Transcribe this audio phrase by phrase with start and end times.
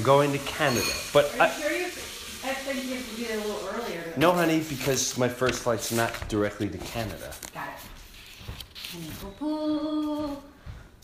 [0.00, 1.84] I'm going to Canada, but Are I, you sure you?
[1.84, 4.02] I think you have to get a little earlier.
[4.16, 7.30] No, honey, because my first flight's not directly to Canada.
[7.52, 9.20] Got it.
[9.20, 10.24] Poo poo.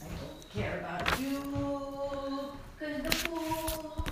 [0.01, 1.43] I don't care about you.
[2.81, 4.09] Cause the pool.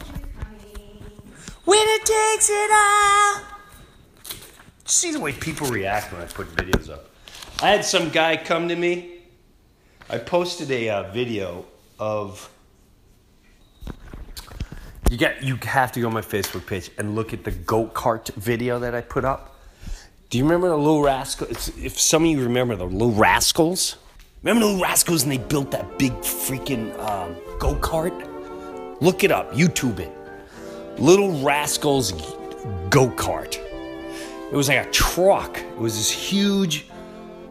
[1.65, 3.41] Winner takes it all.
[4.85, 7.09] See the way people react when I put videos up.
[7.63, 9.23] I had some guy come to me.
[10.11, 11.65] I posted a uh, video
[11.99, 12.51] of.
[15.15, 15.45] You get.
[15.45, 18.81] You have to go on my Facebook page and look at the go kart video
[18.81, 19.55] that I put up.
[20.29, 21.69] Do you remember the Little Rascals?
[21.79, 23.95] If some of you remember the Little Rascals,
[24.43, 28.13] remember the Little Rascals and they built that big freaking um, go kart.
[29.01, 29.53] Look it up.
[29.53, 30.11] YouTube it.
[30.99, 32.11] Little Rascals
[32.91, 33.55] go kart.
[34.51, 35.59] It was like a truck.
[35.61, 36.87] It was this huge,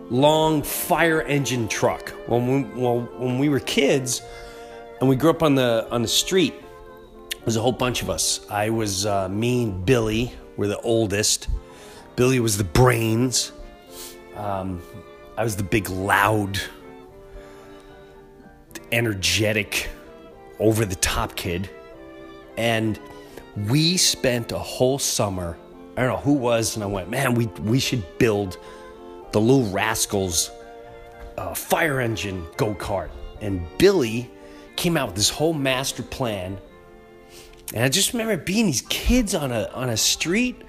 [0.10, 2.10] long fire engine truck.
[2.28, 4.22] When we, well, when we were kids,
[5.00, 6.56] and we grew up on the on the street,
[7.46, 8.46] was a whole bunch of us.
[8.50, 10.34] I was uh, me and Billy.
[10.58, 11.48] We're the oldest.
[12.16, 13.52] Billy was the brains.
[14.36, 14.82] Um,
[15.38, 16.60] I was the big, loud,
[18.92, 19.90] energetic,
[20.60, 21.70] over the top kid.
[22.58, 23.00] And
[23.68, 25.58] we spent a whole summer.
[25.98, 28.58] I don't know who was, and I went, man, we we should build
[29.32, 30.52] the Little Rascals
[31.38, 33.10] uh, fire engine go kart.
[33.42, 34.30] And Billy
[34.76, 36.58] came out with this whole master plan.
[37.74, 40.62] And I just remember being these kids on a on a street.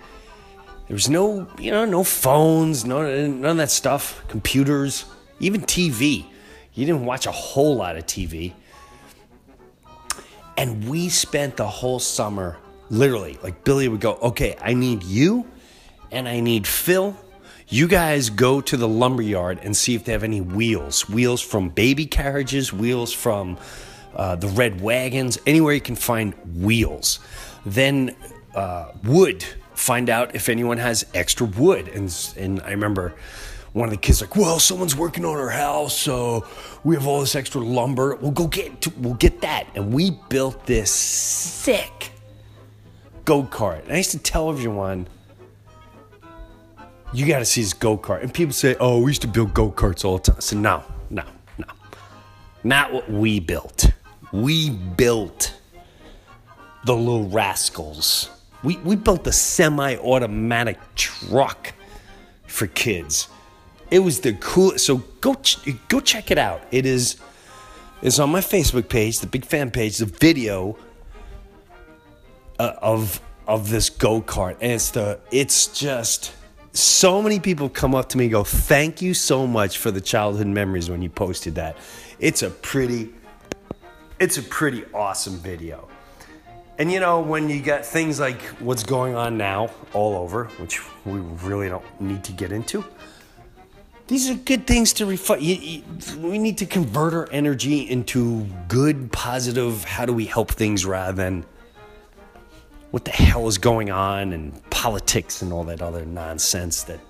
[0.86, 5.06] There was no, you know, no phones, no none of that stuff, computers,
[5.40, 6.26] even TV.
[6.74, 8.52] You didn't watch a whole lot of TV.
[10.56, 12.56] And we spent the whole summer,
[12.90, 15.46] literally, like Billy would go, okay, I need you
[16.10, 17.16] and I need Phil.
[17.66, 21.08] You guys go to the lumber yard and see if they have any wheels.
[21.08, 23.58] Wheels from baby carriages, wheels from
[24.16, 27.18] uh, the red wagons, anywhere you can find wheels.
[27.66, 28.14] Then
[28.54, 29.44] uh, wood,
[29.74, 31.88] find out if anyone has extra wood.
[31.88, 33.14] And, and I remember
[33.72, 36.46] one of the kids like, well, someone's working on our house, so
[36.84, 38.14] we have all this extra lumber.
[38.16, 39.66] We'll go get we'll get that.
[39.74, 42.12] And we built this sick
[43.24, 43.82] go-kart.
[43.84, 45.08] And I used to tell everyone,
[47.12, 48.22] you gotta see this go-kart.
[48.22, 50.40] And people say, oh, we used to build go-karts all the time.
[50.40, 51.24] Said, no, no,
[51.58, 51.66] no.
[52.62, 53.83] Not what we built.
[54.34, 55.54] We built
[56.84, 58.30] the little rascals.
[58.64, 61.72] We, we built a semi-automatic truck
[62.48, 63.28] for kids.
[63.92, 64.86] It was the coolest.
[64.86, 66.62] So go ch- go check it out.
[66.72, 67.16] It is
[68.02, 70.76] it's on my Facebook page, the big fan page, the video
[72.58, 76.32] uh, of of this go kart, and it's the it's just
[76.72, 80.00] so many people come up to me and go, "Thank you so much for the
[80.00, 81.76] childhood memories when you posted that."
[82.18, 83.12] It's a pretty
[84.24, 85.86] it's a pretty awesome video.
[86.78, 90.80] And you know, when you got things like what's going on now all over, which
[91.04, 92.82] we really don't need to get into,
[94.06, 95.42] these are good things to reflect.
[95.42, 101.12] We need to convert our energy into good, positive, how do we help things rather
[101.12, 101.44] than
[102.92, 107.00] what the hell is going on and politics and all that other nonsense that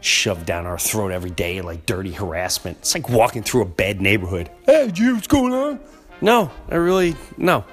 [0.00, 2.78] shoved down our throat every day like dirty harassment.
[2.78, 4.50] It's like walking through a bad neighborhood.
[4.64, 5.80] Hey, G, what's going on?
[6.20, 7.64] No, I really, no.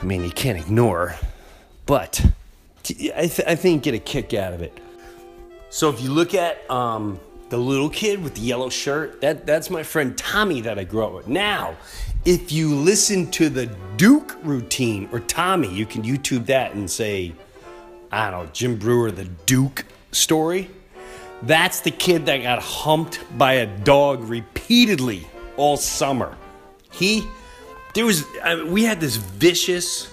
[0.00, 1.16] I mean, you can't ignore,
[1.86, 2.24] but
[3.16, 4.78] I, th- I think get a kick out of it.
[5.70, 7.18] So if you look at um,
[7.48, 11.04] the little kid with the yellow shirt, that that's my friend Tommy that I grew
[11.04, 11.26] up with.
[11.26, 11.74] Now,
[12.24, 13.66] if you listen to the
[13.96, 17.34] Duke routine or Tommy, you can YouTube that and say,
[18.12, 20.70] I don't know, Jim Breuer, the Duke story.
[21.42, 26.36] That's the kid that got humped by a dog repeatedly all summer.
[26.90, 27.26] He,
[27.94, 30.08] there was, I mean, we had this vicious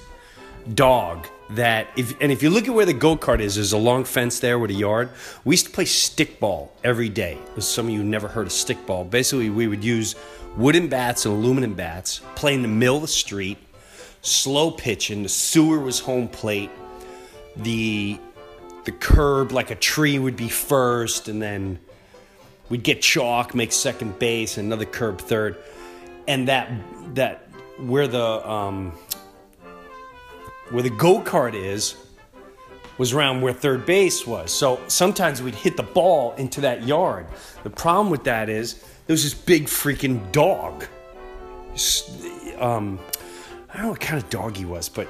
[0.74, 3.78] dog that if and if you look at where the go kart is, there's a
[3.78, 5.10] long fence there with a yard.
[5.44, 7.38] We used to play stickball every day.
[7.60, 9.10] Some of you never heard of stickball.
[9.10, 10.16] Basically, we would use
[10.56, 13.58] wooden bats and aluminum bats, play in the middle of the street,
[14.22, 15.24] slow pitching.
[15.24, 16.72] The sewer was home plate.
[17.58, 18.20] The
[18.86, 21.80] the curb like a tree would be first, and then
[22.72, 25.58] we'd get chalk, make second base, and another curb third,
[26.28, 26.72] and that
[27.14, 27.48] that
[27.78, 28.94] where the um,
[30.72, 31.96] where the go kart is
[32.98, 34.52] was around where third base was.
[34.52, 37.28] So sometimes we'd hit the ball into that yard.
[37.64, 38.76] The problem with that is
[39.06, 40.86] there was this big freaking dog.
[42.60, 43.00] Um,
[43.70, 45.08] I don't know what kind of dog he was, but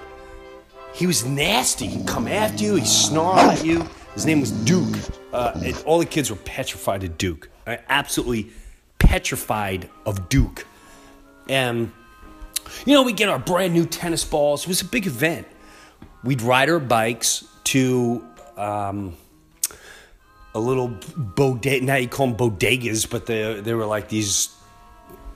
[0.94, 1.88] he was nasty.
[1.88, 3.88] He'd come after you, he'd snarl at you.
[4.14, 4.98] His name was Duke.
[5.34, 7.50] Uh, and all the kids were petrified of Duke.
[7.66, 8.50] Absolutely
[9.00, 10.66] petrified of Duke.
[11.48, 11.92] And
[12.86, 14.64] you know, we get our brand new tennis balls.
[14.64, 15.48] It was a big event.
[16.24, 18.26] We'd ride our bikes to
[18.58, 19.16] um,
[20.54, 21.86] a little bodega.
[21.86, 24.50] Now you call them bodegas, but they, they were like these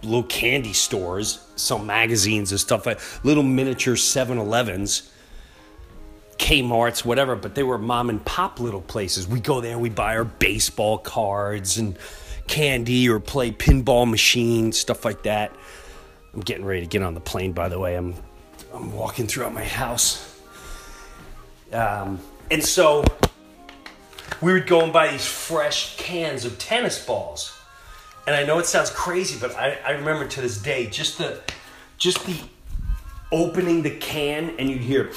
[0.04, 5.12] little candy stores, some magazines and stuff like little miniature 7 Elevens,
[6.38, 9.28] Kmart's, whatever, but they were mom and pop little places.
[9.28, 11.98] We go there, we buy our baseball cards and
[12.48, 15.52] candy or play pinball machines, stuff like that.
[16.34, 17.96] I'm getting ready to get on the plane, by the way.
[17.96, 18.16] I'm,
[18.74, 20.40] I'm walking throughout my house.
[21.72, 22.20] Um,
[22.52, 23.04] and so
[24.42, 27.58] we would go and buy these fresh cans of tennis balls.
[28.28, 31.42] And I know it sounds crazy, but I, I remember to this day just the
[31.98, 32.36] just the
[33.32, 35.12] opening the can and you'd hear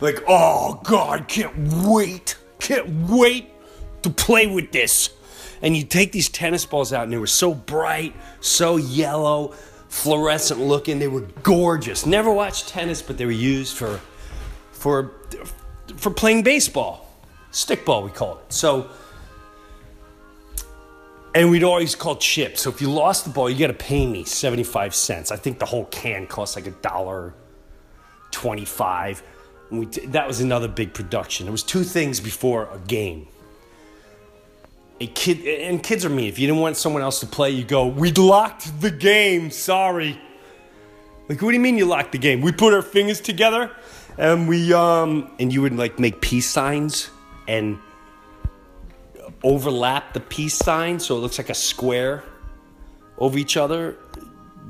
[0.00, 1.54] like, oh God, can't
[1.84, 3.50] wait, can't wait
[4.02, 5.10] to play with this
[5.64, 9.48] and you take these tennis balls out, and they were so bright, so yellow,
[9.88, 10.98] fluorescent looking.
[10.98, 12.04] They were gorgeous.
[12.04, 13.98] Never watched tennis, but they were used for
[14.72, 15.12] for
[15.96, 17.08] for playing baseball,
[17.50, 18.52] stickball we called it.
[18.52, 18.90] So.
[21.36, 22.62] And we'd always call chips.
[22.62, 25.32] So if you lost the ball, you got to pay me 75 cents.
[25.32, 27.34] I think the whole can cost like a dollar
[28.30, 29.20] 25.
[29.74, 31.46] And we, that was another big production.
[31.46, 33.26] There was two things before a game
[35.00, 36.28] a kid and kids are mean.
[36.28, 39.50] If you didn't want someone else to play, you go, "We locked the game.
[39.50, 40.18] Sorry."
[41.28, 42.42] Like, what do you mean you locked the game?
[42.42, 43.70] We put our fingers together,
[44.18, 47.10] and we um, and you would like make peace signs
[47.48, 47.78] and
[49.42, 52.24] overlap the peace sign so it looks like a square
[53.18, 53.96] over each other.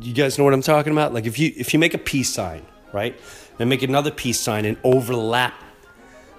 [0.01, 1.13] You guys know what I'm talking about?
[1.13, 3.19] Like if you if you make a peace sign, right,
[3.59, 5.55] and make another peace sign and overlap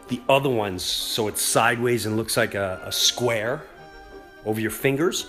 [0.07, 3.63] the other ones so it's sideways and looks like a, a square
[4.45, 5.27] over your fingers.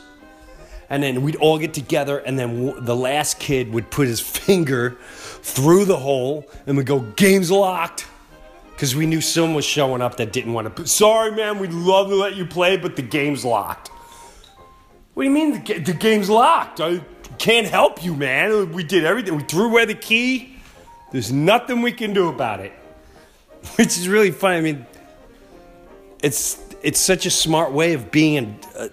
[0.88, 4.20] And then we'd all get together, and then w- the last kid would put his
[4.46, 4.96] finger
[5.42, 8.06] through the hole, and we'd go, Game's locked.
[8.72, 10.86] Because we knew someone was showing up that didn't want to.
[10.86, 13.88] Sorry, man, we'd love to let you play, but the game's locked.
[15.14, 16.78] What do you mean the, the game's locked?
[16.82, 17.00] I
[17.38, 18.72] can't help you, man.
[18.72, 19.34] We did everything.
[19.34, 20.55] We threw away the key.
[21.16, 22.72] There's nothing we can do about it.
[23.76, 24.58] Which is really funny.
[24.58, 24.86] I mean,
[26.22, 28.90] it's it's such a smart way of being a,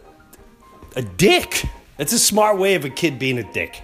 [0.96, 1.66] a dick.
[2.00, 3.84] It's a smart way of a kid being a dick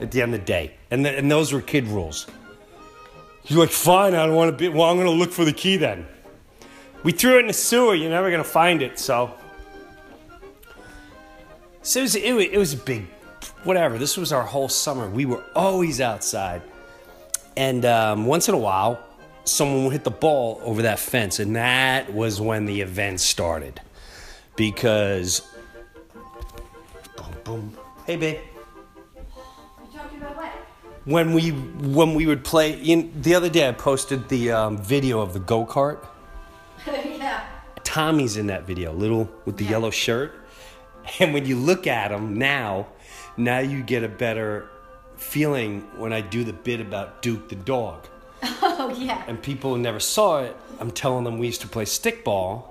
[0.00, 0.74] at the end of the day.
[0.90, 2.26] And, the, and those were kid rules.
[3.46, 5.52] You're like, fine, I don't want to be, well, I'm going to look for the
[5.54, 6.06] key then.
[7.04, 9.32] We threw it in the sewer, you're never going to find it, so.
[11.80, 13.06] So it was, it, was, it was a big,
[13.64, 13.96] whatever.
[13.96, 15.08] This was our whole summer.
[15.08, 16.60] We were always outside.
[17.56, 18.98] And um, once in a while,
[19.44, 21.38] someone would hit the ball over that fence.
[21.38, 23.80] And that was when the event started.
[24.56, 25.42] Because
[27.16, 27.34] boom.
[27.44, 27.76] Boom.
[28.06, 28.38] Hey, babe.
[29.16, 30.52] You talking about what?
[31.04, 35.20] When we when we would play, in, the other day I posted the um, video
[35.20, 36.06] of the go kart.
[36.86, 37.46] yeah.
[37.82, 39.70] Tommy's in that video, little with the Yeah.
[39.70, 40.34] yellow shirt.
[41.18, 42.86] And when you look at him now,
[43.36, 44.68] now you get a better
[45.22, 48.06] feeling when I do the bit about Duke the dog.
[48.74, 49.22] Oh yeah.
[49.28, 52.64] And people who never saw it, I'm telling them we used to play stickball.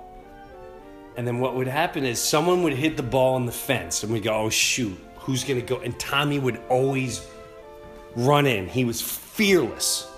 [1.16, 4.12] And then what would happen is someone would hit the ball on the fence, and
[4.12, 5.80] we'd go, oh, shoot, who's going to go?
[5.80, 7.26] And Tommy would always
[8.14, 8.66] run in.
[8.68, 10.10] He was fearless.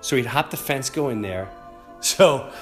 [0.00, 1.48] So he'd hop the fence, go in there.
[2.02, 2.52] So,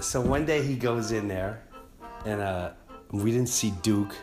[0.00, 1.62] so one day he goes in there,
[2.24, 2.70] and uh,
[3.12, 4.16] we didn't see Duke.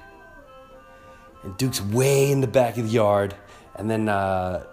[1.43, 3.35] And Duke's way in the back of the yard,
[3.75, 4.65] and then uh,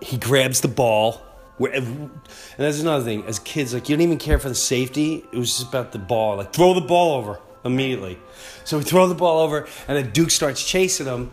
[0.00, 1.20] he grabs the ball.
[1.58, 2.10] And
[2.56, 3.24] that's another thing.
[3.26, 5.24] As kids, like you don't even care for the safety.
[5.32, 6.36] It was just about the ball.
[6.36, 8.18] Like throw the ball over immediately.
[8.64, 11.30] So we throw the ball over, and then Duke starts chasing him.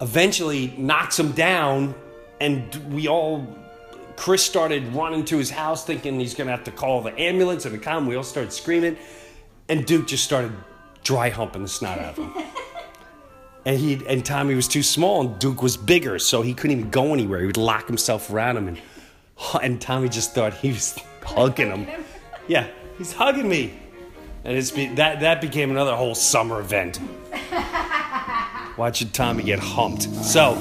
[0.00, 1.94] Eventually, knocks him down,
[2.40, 3.46] and we all.
[4.16, 7.74] Chris started running to his house, thinking he's gonna have to call the ambulance and
[7.74, 8.06] the com.
[8.06, 8.96] We all started screaming,
[9.68, 10.52] and Duke just started
[11.04, 12.44] dry humping the snot out of him.
[13.64, 16.90] And he and Tommy was too small, and Duke was bigger, so he couldn't even
[16.90, 17.40] go anywhere.
[17.40, 18.80] He would lock himself around him, and
[19.62, 21.86] and Tommy just thought he was hugging him.
[22.48, 23.74] Yeah, he's hugging me,
[24.44, 27.00] and it's be, that that became another whole summer event.
[28.76, 30.04] Watching Tommy get humped.
[30.04, 30.54] So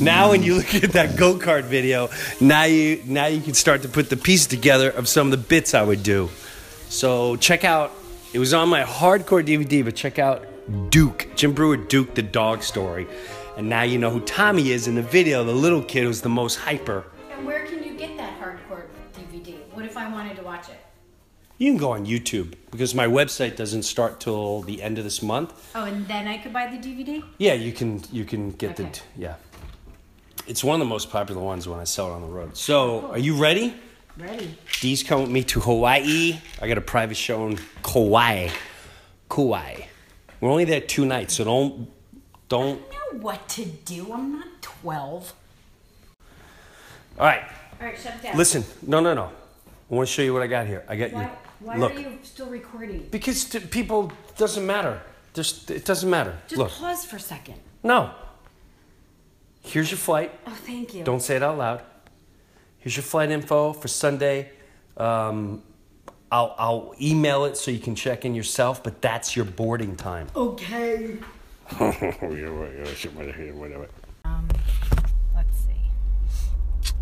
[0.00, 2.08] now, when you look at that go kart video,
[2.40, 5.46] now you now you can start to put the pieces together of some of the
[5.46, 6.30] bits I would do.
[6.88, 7.92] So check out.
[8.32, 10.46] It was on my hardcore DVD, but check out
[10.88, 13.06] Duke, Jim Breuer Duke, the dog story.
[13.56, 16.28] And now you know who Tommy is in the video, the little kid who's the
[16.28, 17.04] most hyper.
[17.32, 18.84] And where can you get that hardcore
[19.14, 19.56] DVD?
[19.72, 20.76] What if I wanted to watch it?
[21.58, 25.22] You can go on YouTube because my website doesn't start till the end of this
[25.22, 25.72] month.
[25.74, 27.22] Oh, and then I could buy the DVD?
[27.38, 28.90] Yeah, you can you can get Okay.
[28.90, 29.34] the yeah.
[30.46, 32.56] It's one of the most popular ones when I sell it on the road.
[32.56, 33.74] So, are you ready?
[34.16, 34.56] Ready.
[34.80, 36.38] Dee's coming with me to Hawaii.
[36.62, 38.48] I got a private show in Kauai.
[39.28, 39.82] Kauai.
[40.40, 41.90] We're only there two nights, so don't
[42.48, 42.80] don't.
[42.90, 44.12] I know what to do.
[44.12, 45.34] I'm not 12.
[47.18, 47.42] All right,
[47.80, 48.36] All right, shut it down.
[48.36, 48.64] listen.
[48.82, 49.24] No, no, no.
[49.90, 50.84] I want to show you what I got here.
[50.88, 51.28] I got Why, you.
[51.60, 53.06] why Look, are you still recording?
[53.10, 55.02] because to people doesn't matter.
[55.34, 56.38] Just it doesn't matter.
[56.48, 57.56] Just Look, pause for a second.
[57.82, 58.10] no.
[59.62, 60.32] Here's your flight.
[60.46, 61.04] Oh, thank you.
[61.04, 61.82] Don't say it out loud.
[62.78, 64.50] Here's your flight info for Sunday.
[64.96, 65.62] Um,
[66.32, 70.28] I'll, I'll email it so you can check in yourself, but that's your boarding time.
[70.36, 71.16] Okay.
[71.78, 73.88] Whatever.
[74.24, 74.48] Um,
[75.34, 76.92] let's see.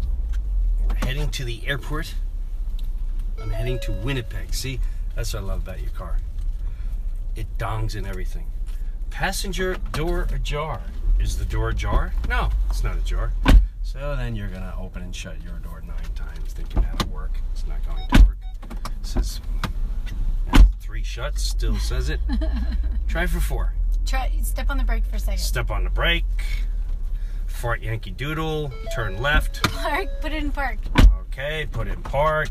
[0.89, 2.15] We're heading to the airport.
[3.41, 4.55] I'm heading to Winnipeg.
[4.55, 4.81] See,
[5.15, 6.19] that's what I love about your car.
[7.37, 8.47] It dongs and everything.
[9.11, 10.81] Passenger door ajar.
[11.21, 12.13] Is the door ajar?
[12.29, 13.33] No, it's not ajar.
[13.83, 17.33] So then you're gonna open and shut your door nine times, thinking that'll work.
[17.53, 18.38] It's not going to work.
[19.01, 19.41] It says
[20.81, 21.43] three shuts.
[21.43, 22.21] Still says it.
[23.09, 23.75] Try for four.
[24.07, 25.39] Try step on the brake for a second.
[25.39, 26.25] Step on the brake.
[27.47, 28.73] Fart Yankee Doodle.
[28.95, 29.63] Turn left.
[29.71, 30.09] Park.
[30.21, 30.79] Put it in park.
[31.23, 32.49] Okay, put it in park.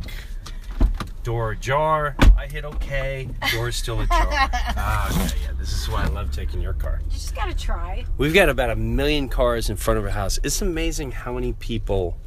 [1.24, 2.16] Door ajar.
[2.38, 3.27] I hit okay.
[3.51, 4.27] Door still ajar.
[4.32, 5.51] ah, okay, yeah.
[5.60, 7.01] This is why I love taking your car.
[7.06, 8.06] You just gotta try.
[8.18, 10.39] We've got about a million cars in front of our house.
[10.44, 12.18] It's amazing how many people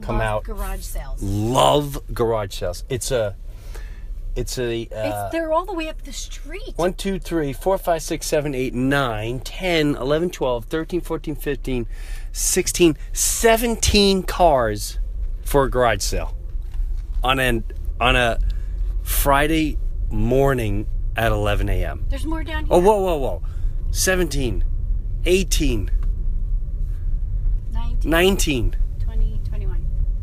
[0.00, 1.22] come Love out Garage sales.
[1.22, 2.84] love garage sales.
[2.88, 3.36] It's a,
[4.36, 4.82] it's a.
[4.86, 6.74] Uh, it's, they're all the way up the street.
[6.76, 11.86] 1, 2, 3, 4, 5, 6, 7, 8, 9, 10, 11, 12, 13, 14, 15,
[12.32, 14.98] 16, 17 cars
[15.44, 16.36] for a garage sale
[17.24, 17.64] on an
[18.00, 18.38] on a
[19.02, 19.76] Friday
[20.10, 22.06] morning at 11 a.m.
[22.08, 22.74] There's more down here.
[22.74, 23.42] Oh, whoa, whoa, whoa.
[23.90, 24.64] 17,
[25.26, 25.90] 18,
[27.72, 28.76] 19, 19.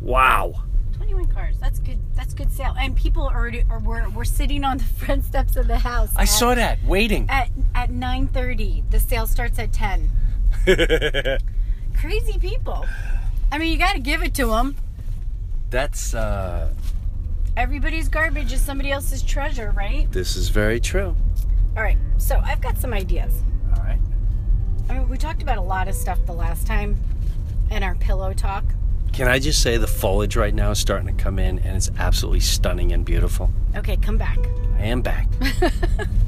[0.00, 0.12] 21.
[0.12, 0.62] Wow.
[0.96, 1.56] 21 cars.
[1.58, 1.98] That's good.
[2.14, 2.74] That's good sale.
[2.78, 6.12] And people are already are we're, we're sitting on the front steps of the house.
[6.16, 7.26] I at, saw that waiting.
[7.28, 8.90] at at 9:30.
[8.90, 10.10] The sale starts at 10.
[11.96, 12.84] Crazy people.
[13.50, 14.76] I mean, you got to give it to them.
[15.70, 16.72] That's, uh,
[17.56, 20.10] Everybody's garbage is somebody else's treasure, right?
[20.12, 21.16] this is very true.
[21.76, 21.98] All right.
[22.18, 23.42] So, I've got some ideas.
[23.74, 23.98] All right.
[24.88, 26.96] I mean, we talked about a lot of stuff the last time
[27.70, 28.64] in our pillow talk.
[29.12, 31.90] Can I just say the foliage right now is starting to come in and it's
[31.98, 33.50] absolutely stunning and beautiful.
[33.76, 34.38] Okay, come back.
[34.78, 35.28] I am back.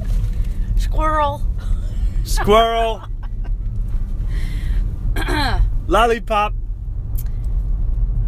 [0.77, 1.43] Squirrel.
[2.25, 3.03] Squirrel!
[5.87, 6.55] Lollipop!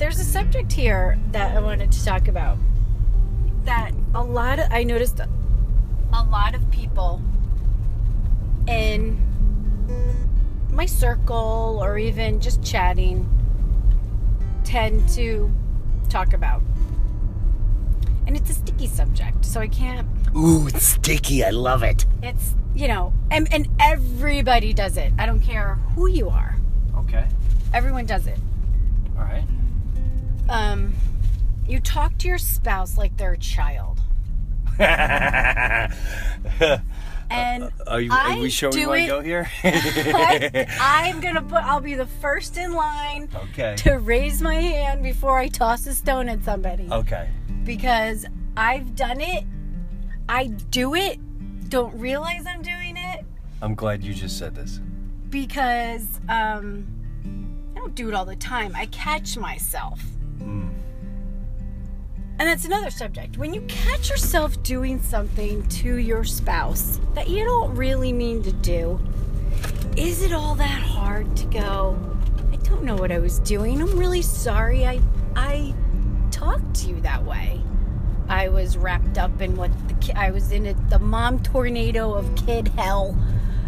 [0.03, 2.59] there's a subject here that I wanted to talk about.
[3.67, 7.23] That a lot of I noticed a lot of people
[8.67, 9.17] in
[10.73, 13.29] my circle or even just chatting
[14.73, 15.53] tend to
[16.09, 16.63] talk about.
[18.27, 21.45] And it's a sticky subject, so I can't Ooh, it's sticky.
[21.45, 22.07] I love it.
[22.23, 25.13] it's you know, and, and everybody does it.
[25.19, 26.57] I don't care who you are.
[26.97, 27.27] Okay.
[27.75, 28.39] Everyone does it.
[29.19, 29.45] All right.
[30.49, 30.95] um,
[31.69, 34.01] you talk to your spouse like they're a child.
[37.33, 39.51] And Are, you, are we sure we want to go here?
[39.65, 41.63] I, I'm gonna put.
[41.65, 43.75] I'll be the first in line okay.
[43.79, 47.29] to raise my hand before I toss a stone at somebody Okay.
[47.65, 49.45] because I've done it.
[50.29, 51.19] I do it.
[51.69, 53.25] Don't realize I'm doing it,
[53.63, 54.81] I'm glad you just said this.
[55.31, 56.87] because um,
[57.75, 58.73] I don't do it all the time.
[58.77, 60.01] I catch myself.
[62.43, 63.39] And that's another subject.
[63.39, 68.51] When you catch yourself doing something to your spouse that you don't really mean to
[68.51, 68.99] do,
[69.97, 71.97] is it all that hard to go?
[72.51, 73.81] I don't know what I was doing.
[73.81, 74.85] I'm really sorry.
[74.85, 75.01] I
[75.37, 75.73] I
[76.33, 77.61] talked to you that way.
[78.29, 82.67] I was wrapped up in what the I was in the mom tornado of kid
[82.77, 83.17] hell.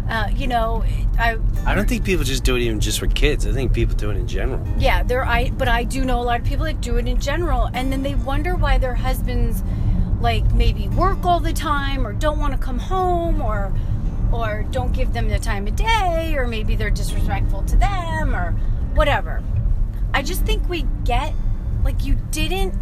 [0.09, 0.83] Uh, you know,
[1.17, 3.47] I I don't think people just do it even just for kids.
[3.47, 4.63] I think people do it in general.
[4.77, 7.19] yeah, there I but I do know a lot of people that do it in
[7.19, 9.63] general and then they wonder why their husbands
[10.21, 13.73] like maybe work all the time or don't want to come home or
[14.31, 18.51] or don't give them the time of day or maybe they're disrespectful to them or
[18.93, 19.41] whatever.
[20.13, 21.33] I just think we get
[21.83, 22.73] like you didn't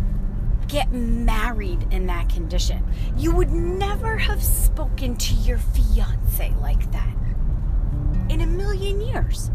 [0.67, 2.83] get married in that condition.
[3.17, 7.15] You would never have spoken to your fiance like that
[8.29, 9.51] in a million years.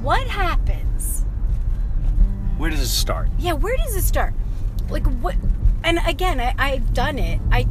[0.00, 1.24] What happens?
[2.58, 3.28] Where does it start?
[3.38, 4.34] Yeah, where does it start?
[4.90, 5.36] Like what?
[5.84, 7.40] And again, I, I've done it.
[7.50, 7.66] I,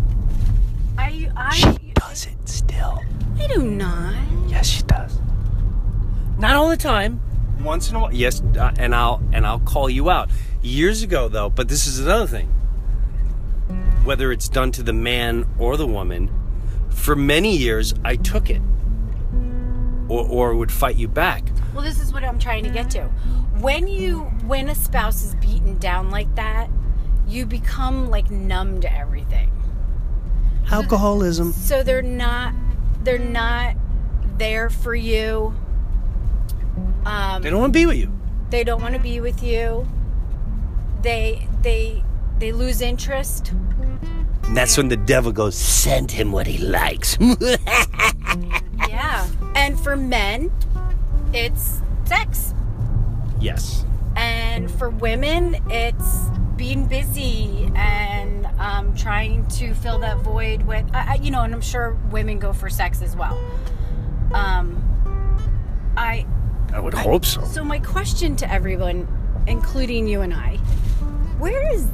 [0.97, 3.03] I, I, She does it still.
[3.37, 4.15] I do not.
[4.47, 5.17] Yes, she does.
[6.37, 7.21] Not all the time.
[7.63, 8.13] Once in a while.
[8.13, 10.29] Yes, uh, and I'll and I'll call you out.
[10.61, 12.47] Years ago, though, but this is another thing.
[14.03, 16.29] Whether it's done to the man or the woman,
[16.89, 18.61] for many years I took it,
[20.07, 21.43] or or would fight you back.
[21.73, 23.03] Well, this is what I'm trying to get to.
[23.59, 26.69] When you, when a spouse is beaten down like that,
[27.27, 29.51] you become like numb to everything.
[30.71, 31.51] Alcoholism.
[31.53, 32.53] So they're not,
[33.03, 33.75] they're not
[34.37, 35.53] there for you.
[37.05, 38.11] Um, They don't want to be with you.
[38.49, 39.87] they don't want to be with you.
[41.01, 42.03] They, they,
[42.39, 43.53] they lose interest.
[44.43, 47.17] And that's when the devil goes, send him what he likes.
[48.89, 49.27] Yeah.
[49.55, 50.51] And for men,
[51.33, 52.53] it's sex.
[53.39, 53.85] yes.
[54.17, 56.25] And for women, it's
[56.57, 61.53] being busy and um, trying to fill that void with, I, I- you know, and
[61.53, 63.39] I'm sure women go for sex as well.
[64.33, 64.77] Um,
[65.95, 66.25] I,
[66.73, 67.43] I would hope so.
[67.45, 69.07] so my question to everyone,
[69.47, 70.59] including you and I,
[71.41, 71.85] where is,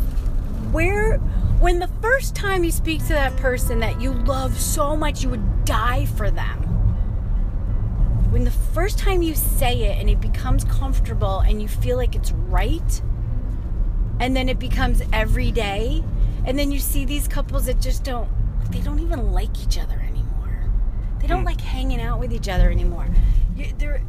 [0.74, 1.20] where,
[1.60, 5.30] when the first time you speak to that person that you love so much you
[5.30, 6.60] would die for them,
[8.30, 12.14] when the first time you say it and it becomes comfortable and you feel like
[12.14, 13.02] it's right,
[14.20, 16.04] and then it becomes every day,
[16.46, 18.30] and then you see these couples that just don't,
[18.70, 20.70] they don't even like each other anymore.
[21.22, 21.46] They don't hmm.
[21.46, 23.08] like hanging out with each other anymore.
[23.56, 24.02] You, they're,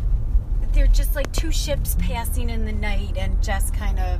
[0.72, 4.18] they're just like two ships passing in the night and just kind of,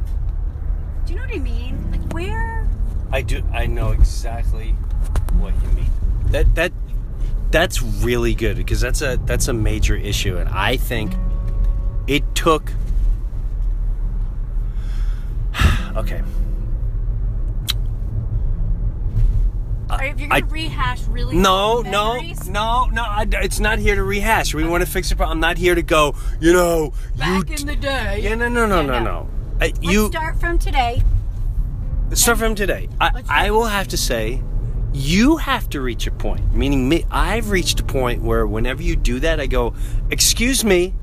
[1.09, 1.90] do you know what I mean?
[1.90, 2.68] Like where?
[3.11, 3.42] I do.
[3.51, 4.73] I know exactly
[5.40, 5.90] what you mean.
[6.27, 6.71] That that
[7.51, 11.14] that's really good because that's a that's a major issue, and I think
[12.07, 12.73] it took.
[15.97, 16.23] Okay.
[19.90, 23.03] Uh, or if you're gonna rehash really No, no, no, no.
[23.03, 24.55] I, it's not here to rehash.
[24.55, 25.38] We want to fix the problem.
[25.38, 26.14] I'm not here to go.
[26.38, 27.18] You know, you.
[27.18, 28.21] back in the day.
[28.23, 29.38] yeah, no, no, no, Yeah, no, no.
[29.61, 31.03] I, Let's you start from today.
[32.12, 32.88] start from today.
[33.01, 34.42] I, I will have to say,
[34.92, 36.55] you have to reach a point.
[36.55, 39.75] Meaning, me, I've reached a point where whenever you do that, I go,
[40.11, 40.94] "Excuse me,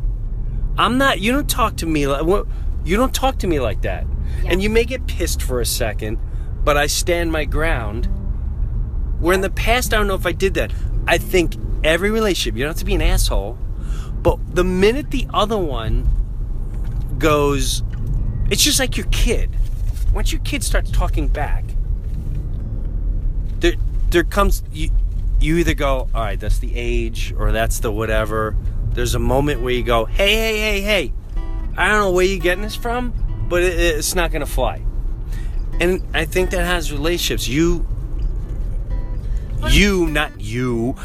[0.77, 1.19] I'm not.
[1.19, 2.23] You don't talk to me like.
[2.23, 2.47] what-
[2.83, 4.05] You don't talk to me like that."
[4.43, 4.51] Yeah.
[4.53, 6.17] And you may get pissed for a second,
[6.63, 8.07] but I stand my ground.
[9.19, 10.71] Where in the past, I don't know if I did that.
[11.07, 13.57] I think every relationship, you don't have to be an asshole,
[14.21, 16.09] but the minute the other one
[17.19, 17.83] goes,
[18.49, 19.49] it's just like your kid.
[20.13, 21.65] Once your kid starts talking back,
[23.59, 23.73] there
[24.09, 24.89] there comes you
[25.39, 28.55] you either go, all right, that's the age or that's the whatever.
[28.91, 31.13] There's a moment where you go, hey, hey, hey, hey,
[31.77, 33.13] I don't know where you're getting this from,
[33.49, 34.81] but it, it's not gonna fly.
[35.79, 37.47] And I think that has relationships.
[37.47, 37.85] You,
[39.69, 40.95] you, not you,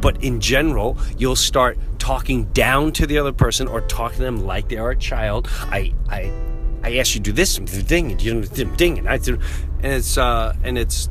[0.00, 4.44] but in general, you'll start talking down to the other person or talking to them
[4.44, 5.48] like they are a child.
[5.62, 6.30] I, I,
[6.82, 9.40] I asked you to do this thing, and you didn't ding, and I did,
[9.82, 11.08] and it's uh, and it's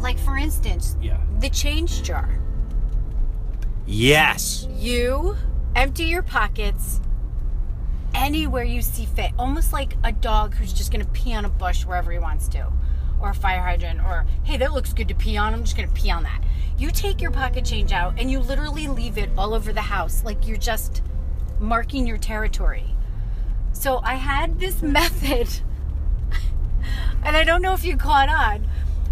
[0.00, 2.28] Like for instance, yeah, the change jar.
[3.86, 5.36] yes, You
[5.74, 7.00] empty your pockets
[8.14, 11.84] anywhere you see fit, almost like a dog who's just gonna pee on a bush
[11.84, 12.70] wherever he wants to,
[13.20, 15.54] or a fire hydrant, or hey, that looks good to pee on.
[15.54, 16.42] I'm just gonna pee on that.
[16.78, 20.24] You take your pocket change out and you literally leave it all over the house,
[20.24, 21.02] like you're just
[21.60, 22.86] marking your territory.
[23.72, 25.48] So I had this method,
[27.24, 28.66] and I don't know if you caught on,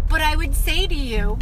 [0.09, 1.39] but I would say to you,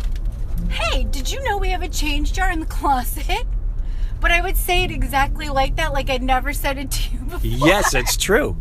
[0.69, 3.45] hey, did you know we have a change jar in the closet?
[4.21, 7.19] but I would say it exactly like that, like I'd never said it to you
[7.25, 7.67] before.
[7.67, 8.58] Yes, it's true.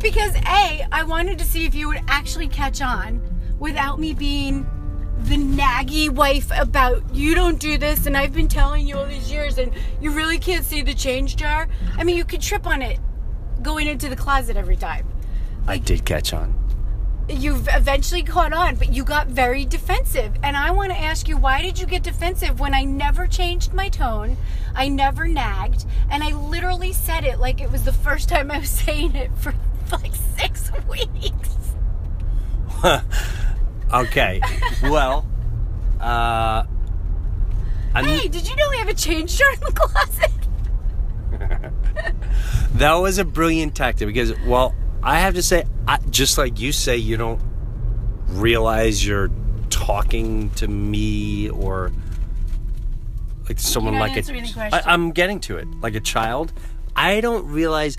[0.00, 3.20] Because A, I wanted to see if you would actually catch on
[3.58, 4.66] without me being
[5.24, 9.30] the naggy wife about you don't do this and I've been telling you all these
[9.30, 11.68] years and you really can't see the change jar.
[11.96, 12.98] I mean, you could trip on it
[13.62, 15.06] going into the closet every time.
[15.66, 16.58] I did catch on.
[17.28, 20.32] You've eventually caught on, but you got very defensive.
[20.42, 23.72] And I want to ask you, why did you get defensive when I never changed
[23.72, 24.36] my tone?
[24.74, 25.86] I never nagged.
[26.10, 29.30] And I literally said it like it was the first time I was saying it
[29.38, 29.54] for
[29.92, 31.48] like six weeks.
[33.92, 34.40] Okay.
[34.84, 35.26] well,
[36.00, 36.64] uh,
[37.94, 40.30] I'm, Hey, did you know we have a change jar in the closet?
[42.74, 46.72] that was a brilliant tactic because, well, I have to say, I, just like you
[46.72, 47.40] say, you don't
[48.28, 49.30] realize you're
[49.70, 51.92] talking to me or
[53.48, 54.52] like someone like answering the a.
[54.52, 54.80] question.
[54.88, 55.68] I, I'm getting to it.
[55.80, 56.52] Like a child,
[56.94, 57.96] I don't realize.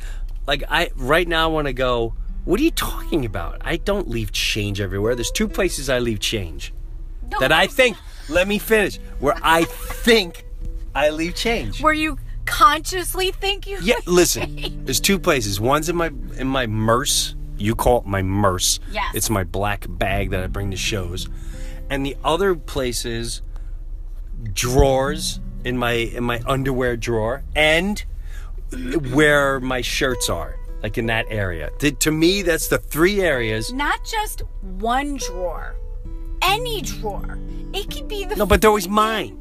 [0.47, 2.15] Like I right now want to go.
[2.45, 3.61] What are you talking about?
[3.61, 5.15] I don't leave change everywhere.
[5.15, 6.73] There's two places I leave change
[7.31, 7.97] No, that I think.
[8.29, 8.97] Let me finish.
[9.19, 10.45] Where I think
[10.95, 11.81] I leave change.
[11.81, 13.79] Where you consciously think you.
[13.81, 14.81] Yeah, listen.
[14.85, 15.59] There's two places.
[15.59, 17.35] One's in my in my murse.
[17.57, 18.79] You call it my murse.
[18.91, 19.13] Yes.
[19.15, 21.29] It's my black bag that I bring to shows.
[21.89, 23.41] And the other place is
[24.53, 28.03] drawers in my in my underwear drawer and
[29.11, 30.57] where my shirts are.
[30.81, 31.69] Like in that area.
[31.79, 33.71] To, to me, that's the three areas.
[33.71, 35.77] Not just one drawer,
[36.41, 37.39] any drawer.
[37.73, 38.35] It could be the.
[38.35, 39.39] No, but they're always mine.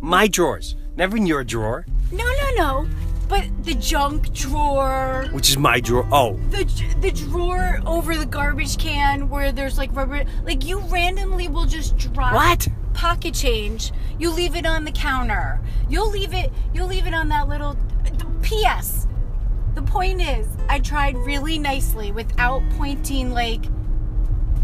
[0.00, 0.74] My drawers.
[1.00, 2.88] Never in your drawer, No, no, no.
[3.26, 6.06] But the junk drawer, which is my drawer.
[6.12, 6.64] Oh, the
[7.00, 10.24] the drawer over the garbage can where there's like rubber.
[10.44, 12.68] Like you randomly will just drop What?
[12.92, 13.92] pocket change.
[14.18, 15.62] You leave it on the counter.
[15.88, 16.52] You'll leave it.
[16.74, 17.78] You'll leave it on that little.
[18.42, 19.06] P.S.
[19.74, 23.62] The point is, I tried really nicely without pointing like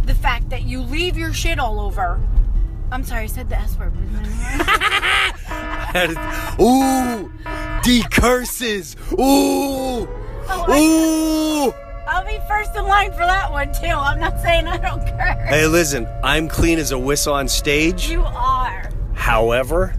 [0.05, 2.21] the fact that you leave your shit all over.
[2.93, 3.93] I'm sorry, I said the S word.
[6.61, 7.31] Ooh,
[7.83, 8.97] Dee curses.
[9.13, 10.09] Ooh,
[10.49, 11.73] Oh, ooh.
[12.09, 13.87] I'll be first in line for that one too.
[13.89, 15.45] I'm not saying I don't care.
[15.49, 18.09] Hey, listen, I'm clean as a whistle on stage.
[18.09, 18.89] You are.
[19.15, 19.93] However,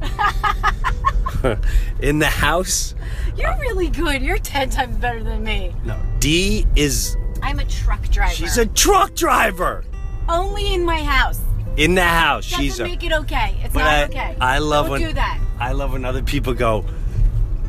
[2.00, 2.96] in the house,
[3.36, 4.22] You're really good.
[4.22, 5.76] You're ten times better than me.
[5.84, 6.00] no.
[6.20, 8.34] Dee is I'm a truck driver.
[8.34, 9.84] she's a truck driver.
[10.30, 11.42] only in my house.
[11.78, 12.84] In the house, Doesn't she's a.
[12.86, 13.56] make it okay.
[13.64, 14.38] It's not I, okay.
[14.42, 15.40] I love don't when do that.
[15.60, 16.84] I love when other people go,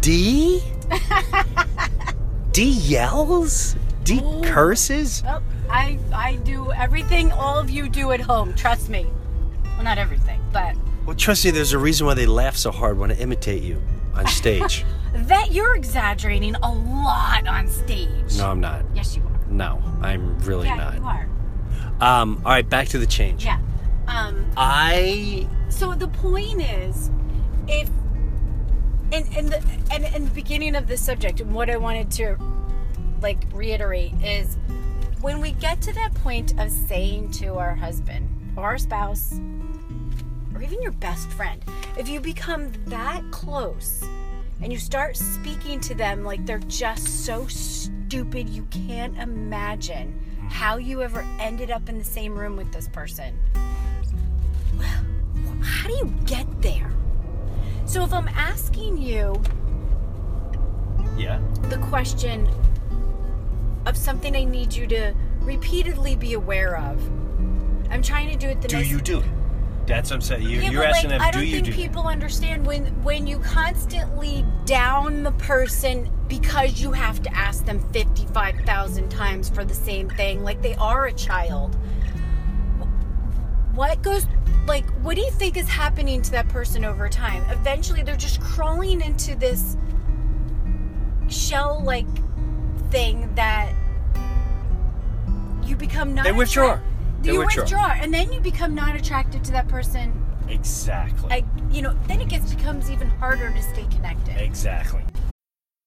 [0.01, 0.63] Dee.
[2.53, 3.77] Dee yells.
[4.05, 4.43] Dee Ooh.
[4.45, 5.23] curses.
[5.29, 8.55] Oh, I I do everything all of you do at home.
[8.55, 9.07] Trust me.
[9.75, 12.99] Well, not everything, but Well, trust me, there's a reason why they laugh so hard
[12.99, 13.81] when I imitate you
[14.15, 14.85] on stage.
[15.15, 18.37] that you're exaggerating a lot on stage.
[18.39, 18.85] no, I'm not.
[18.95, 19.41] Yes, you are.
[19.51, 20.79] No, I'm really not.
[20.79, 20.95] yeah, not.
[20.97, 21.29] you are.
[22.01, 23.45] Um, all right, back to the change.
[23.45, 23.59] Yeah.
[24.09, 24.51] Um.
[24.57, 27.11] I So the point is,
[27.69, 27.89] if
[29.13, 32.37] and and the and in the beginning of this subject, and what I wanted to
[33.21, 34.57] like reiterate is
[35.21, 39.35] when we get to that point of saying to our husband or our spouse
[40.55, 41.63] or even your best friend,
[41.99, 44.03] if you become that close
[44.63, 50.19] and you start speaking to them like they're just so stupid you can't imagine
[50.49, 53.39] how you ever ended up in the same room with this person
[55.63, 56.91] how do you get there?
[57.87, 59.41] So if I'm asking you
[61.17, 61.41] yeah.
[61.71, 62.49] the question
[63.87, 67.01] of something I need you to repeatedly be aware of,
[67.91, 69.25] I'm trying to do it the Do you do it?
[69.87, 70.43] That's what I'm saying.
[70.43, 72.85] You, Yeah, but asking like, them, I don't do you think do people understand when
[73.03, 79.65] when you constantly down the person because you have to ask them 55,000 times for
[79.65, 81.75] the same thing like they are a child.
[83.79, 84.27] What goes
[84.67, 87.45] like what do you think is happening to that person over time?
[87.49, 89.77] Eventually they're just crawling into this
[91.29, 92.09] shell like
[92.91, 93.73] thing that
[95.63, 96.73] you become not They withdraw.
[96.73, 97.63] attract- They you withdraw.
[97.63, 101.31] withdraw and then you become not attracted to that person Exactly.
[101.31, 104.39] I, you know, then it gets becomes even harder to stay connected.
[104.41, 105.03] exactly.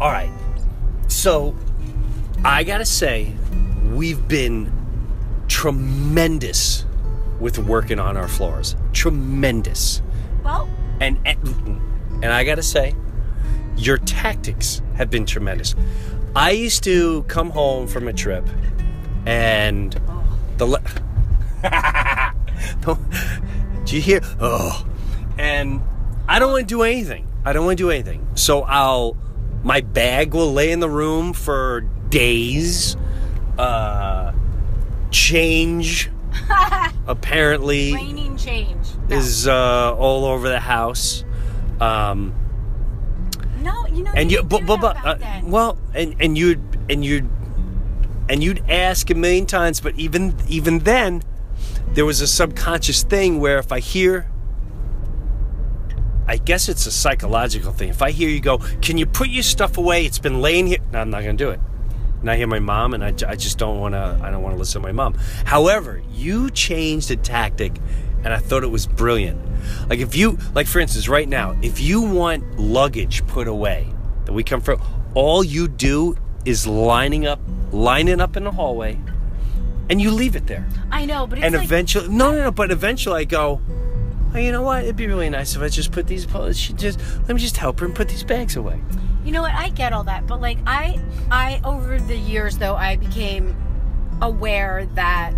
[0.00, 0.30] All right.
[1.08, 1.54] So,
[2.44, 3.34] I gotta say,
[3.92, 4.72] we've been
[5.48, 6.86] tremendous
[7.38, 8.76] with working on our floors.
[8.92, 10.00] Tremendous.
[10.44, 10.68] Well,
[11.00, 12.94] And and, I gotta say,
[13.76, 15.74] your tactics have been tremendous.
[16.36, 18.46] I used to come home from a trip,
[19.26, 19.98] and
[20.58, 20.66] the.
[20.66, 20.82] Le-
[23.84, 24.20] do you hear?
[24.40, 24.86] Oh,
[25.38, 25.82] and
[26.28, 27.26] I don't want to do anything.
[27.44, 28.26] I don't want to do anything.
[28.34, 29.16] So I'll.
[29.62, 32.96] My bag will lay in the room for days.
[33.58, 34.32] Uh,
[35.10, 36.10] change
[37.06, 38.86] apparently raining change.
[39.08, 39.16] No.
[39.16, 41.24] is uh, all over the house.
[41.80, 42.34] Um,
[43.62, 46.62] no, you know, and you, didn't but, do but, but uh, well, and and you'd
[46.88, 47.28] and you'd
[48.28, 51.22] and you'd ask a million times, but even even then,
[51.88, 54.30] there was a subconscious thing where if I hear.
[56.30, 57.88] I guess it's a psychological thing.
[57.88, 60.06] If I hear you go, "Can you put your stuff away?
[60.06, 61.58] It's been laying here." No, I'm not going to do it.
[62.20, 64.20] And I hear my mom, and I, I just don't want to.
[64.22, 65.14] I don't want to listen to my mom.
[65.44, 67.72] However, you changed a tactic,
[68.22, 69.40] and I thought it was brilliant.
[69.88, 73.92] Like if you, like for instance, right now, if you want luggage put away
[74.26, 74.80] that we come from,
[75.14, 76.14] all you do
[76.44, 77.40] is lining up,
[77.72, 79.00] lining up in the hallway,
[79.88, 80.64] and you leave it there.
[80.92, 82.50] I know, but it's and like, eventually, no, no, no.
[82.52, 83.60] But eventually, I go.
[84.32, 84.84] Oh, you know what?
[84.84, 86.26] It'd be really nice if I just put these.
[86.56, 88.80] She just let me just help her and put these bags away.
[89.24, 89.52] You know what?
[89.52, 93.56] I get all that, but like I, I over the years though, I became
[94.22, 95.34] aware that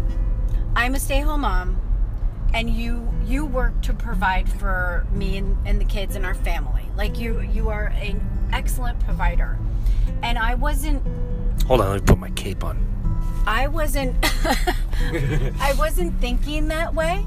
[0.77, 1.81] I'm a stay-home mom,
[2.53, 6.85] and you you work to provide for me and, and the kids and our family.
[6.95, 8.21] Like you you are an
[8.53, 9.59] excellent provider,
[10.23, 11.03] and I wasn't
[11.65, 12.87] Hold on, let me put my cape on.
[13.47, 14.17] I wasn't
[15.61, 17.27] I wasn't thinking that way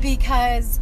[0.00, 0.80] because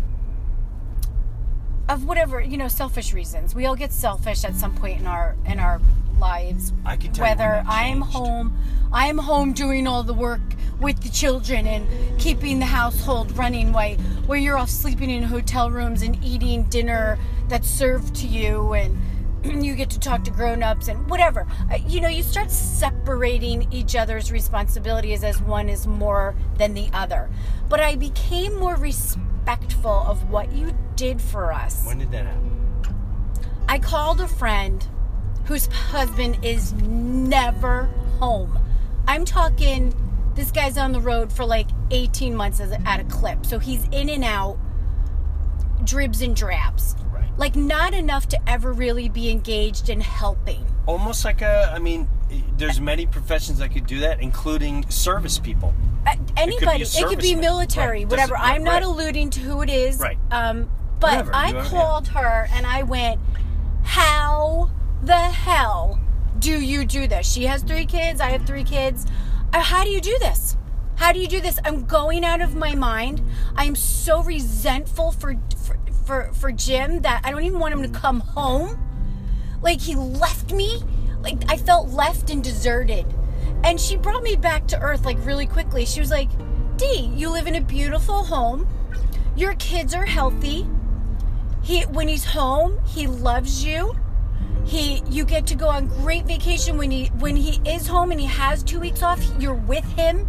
[1.88, 3.54] of whatever, you know, selfish reasons.
[3.54, 5.80] We all get selfish at some point in our in our
[6.18, 6.72] lives.
[6.84, 8.56] I can tell whether I'm home
[8.92, 10.40] I'm home doing all the work
[10.80, 11.86] with the children and
[12.18, 13.96] keeping the household running while
[14.26, 18.96] where you're all sleeping in hotel rooms and eating dinner that's served to you and
[19.62, 23.94] you get to talk to grown-ups and whatever Uh, you know you start separating each
[23.96, 27.28] other's responsibilities as one is more than the other
[27.68, 32.50] but i became more respectful of what you did for us When did that happen?
[33.68, 34.86] I called a friend
[35.46, 37.84] whose husband is never
[38.18, 38.58] home.
[39.06, 39.94] I'm talking,
[40.34, 43.44] this guy's on the road for like 18 months at a clip.
[43.44, 44.58] So he's in and out,
[45.84, 46.94] dribs and drabs.
[47.36, 50.64] Like, not enough to ever really be engaged in helping.
[50.86, 51.72] Almost like a.
[51.74, 52.08] I mean,
[52.56, 55.74] there's many professions that could do that, including service people.
[56.06, 57.40] Uh, anybody, it could be serviceman.
[57.40, 58.10] military, Right.
[58.10, 58.36] whatever.
[58.36, 58.82] I'm not right.
[58.84, 59.98] alluding to who it is.
[59.98, 60.18] Right.
[60.30, 60.68] Um,
[61.00, 63.20] but Whatever, I you are- called her and I went,
[63.82, 64.70] How
[65.02, 65.98] the hell
[66.38, 67.30] do you do this?
[67.30, 69.06] She has three kids, I have three kids.
[69.52, 70.56] Uh, How do you do this?
[70.96, 71.58] How do you do this?
[71.64, 73.20] I'm going out of my mind.
[73.56, 77.88] I'm so resentful for for for, for Jim that I don't even want him to
[77.88, 78.78] come home.
[79.62, 80.82] Like he left me.
[81.20, 83.06] Like i felt left and deserted.
[83.62, 85.84] And she brought me back to earth like really quickly.
[85.86, 86.28] She was like
[86.76, 88.68] dee you live in a beautiful home.
[89.36, 90.66] Your kids are healthy.
[91.62, 93.94] He when he's home he loves you.
[94.66, 98.20] He you get to go on great vacation when he when he is home and
[98.20, 100.28] he has two weeks off you're with him.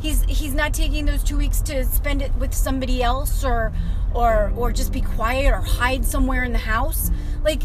[0.00, 3.72] He's he's not taking those two weeks to spend it with somebody else or
[4.14, 7.10] or or just be quiet or hide somewhere in the house.
[7.42, 7.62] Like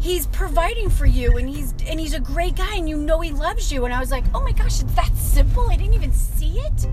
[0.00, 3.32] he's providing for you and he's and he's a great guy and you know he
[3.32, 3.84] loves you.
[3.84, 5.68] And i was like oh my gosh it's that simple?
[5.70, 6.84] I didn't even see it?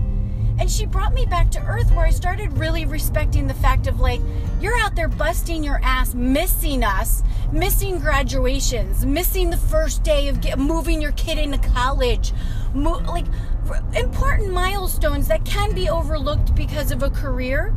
[0.60, 4.00] And she brought me back to earth where i started really respecting the fact of
[4.00, 4.20] like
[4.60, 7.22] you're out there busting your ass missing us
[7.52, 12.32] missing graduations missing the first day of get, moving your kid into college
[12.74, 13.26] mo- like
[13.68, 17.74] r- important milestones that can be overlooked because of a career.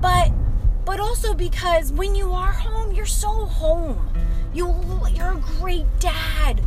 [0.00, 0.32] But
[0.84, 4.08] but also because when you are home you're so home.
[4.54, 4.74] You
[5.14, 6.60] you're a great dad.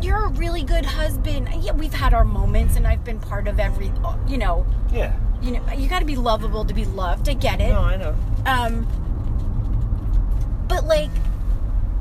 [0.00, 1.48] You're a really good husband.
[1.60, 3.92] Yeah we've had our moments and i've been part of every
[4.28, 4.64] you know.
[4.92, 5.12] Yeah.
[5.42, 7.28] you know you got to be lovable to be loved.
[7.28, 7.68] I get it.
[7.70, 8.14] No, I know.
[8.46, 8.86] um
[10.68, 11.10] but like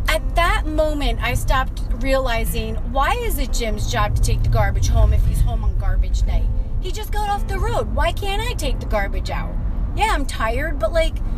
[0.07, 4.87] at that moment i stopped realizing why is it jim's job to take the garbage
[4.87, 6.45] home if he's home on garbage night?
[6.81, 7.95] He just got off the road.
[7.95, 9.53] Why can't i take the garbage out?
[9.95, 11.34] Yeah i'm tired but like y- y- I gotta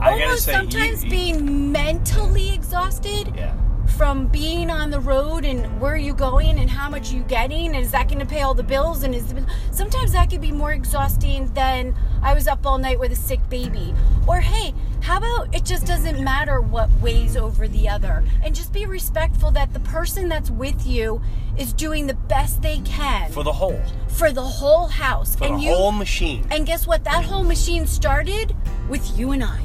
[0.00, 3.54] almost say, you- sometimes you- being mentally exhausted Yeah.
[3.96, 7.22] From being on the road and where are you going and how much are you
[7.22, 9.34] getting and is that going to pay all the bills and is
[9.70, 13.40] sometimes that could be more exhausting than I was up all night with a sick
[13.48, 13.94] baby
[14.26, 18.70] or hey How about it just doesn't matter what weighs over the other and just
[18.72, 21.22] be respectful that the person that's with you
[21.56, 23.80] is doing the best they can For the whole.
[24.08, 25.36] for the whole house.
[25.36, 26.46] For and the you whole machine.
[26.50, 27.02] and guess what?
[27.04, 28.54] That whole machine started
[28.90, 29.60] with you and I.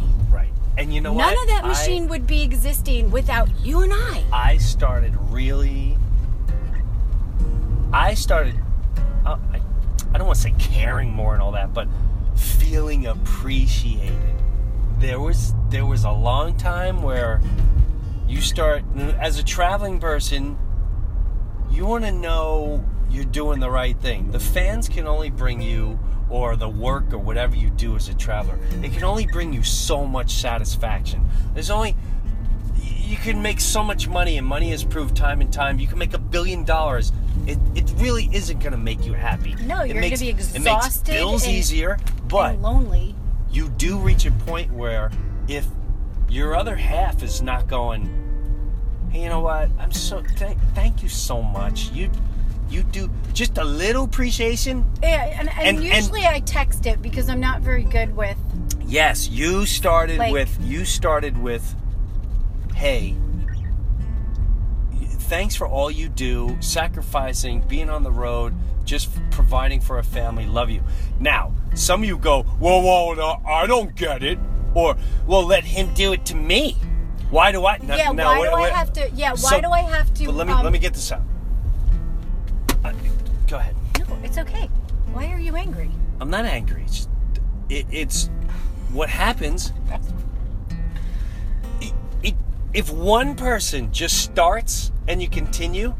[0.77, 1.41] And you know None what?
[1.43, 4.23] of that I- machine would be existing without you and I.
[4.31, 5.97] I started really.
[7.93, 8.55] I started.
[9.25, 9.61] Uh, I,
[10.13, 11.87] I don't want to say caring more and all that, but
[12.35, 14.17] feeling appreciated.
[14.99, 17.41] There was there was a long time where
[18.27, 18.83] you start
[19.19, 20.57] as a traveling person.
[21.69, 24.31] You want to know you're doing the right thing.
[24.31, 25.99] The fans can only bring you,
[26.31, 29.61] or the work, or whatever you do as a traveler, it can only bring you
[29.63, 31.23] so much satisfaction.
[31.53, 31.95] There's only
[32.81, 35.79] you can make so much money, and money has proved time and time.
[35.79, 37.11] You can make a billion dollars.
[37.45, 39.53] It, it really isn't going to make you happy.
[39.65, 41.97] No, It you're gonna makes- be It makes exhausted bills and- easier,
[42.29, 43.13] but lonely.
[43.51, 45.11] you do reach a point where
[45.49, 45.65] if
[46.29, 48.07] your other half is not going,
[49.09, 49.69] hey, you know what?
[49.77, 51.91] I'm so thank thank you so much.
[51.91, 52.09] You
[52.71, 54.85] you do just a little appreciation.
[55.03, 58.37] Yeah, and, and, And- and- usually I text it because I'm not very good with.
[58.85, 61.75] Yes, you started Like- with you started with
[62.75, 63.15] hey
[65.29, 68.53] thanks for all you do, sacrificing, being on the road,
[68.83, 70.45] just providing for a family.
[70.45, 70.81] Love you.
[71.21, 74.37] Now, some of you go, "Whoa, whoa, no, I don't get it,"
[74.73, 76.75] or "Well, let him do it to me."
[77.29, 77.77] Why do I?
[77.77, 78.73] No, Yeah, no, why wait, do I wait.
[78.73, 79.09] have to?
[79.11, 80.25] Yeah, why So- do I have to?
[80.25, 81.21] But let me um, let me get this out.
[83.51, 83.75] Go ahead.
[83.99, 84.69] No, it's okay.
[85.11, 85.91] Why are you angry?
[86.21, 86.83] I'm not angry.
[86.83, 87.09] It's,
[87.67, 88.29] it, it's
[88.93, 89.73] what happens.
[91.81, 92.35] It, it,
[92.73, 95.93] if one person just starts and you continue,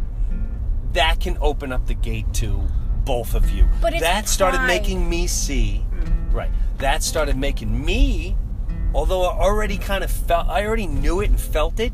[0.94, 2.58] that can open up the gate to
[3.04, 3.68] both of you.
[3.82, 6.34] But it's that started making me see, mm.
[6.34, 6.52] right?
[6.78, 8.38] That started making me,
[8.94, 11.92] although I already kind of felt, I already knew it and felt it.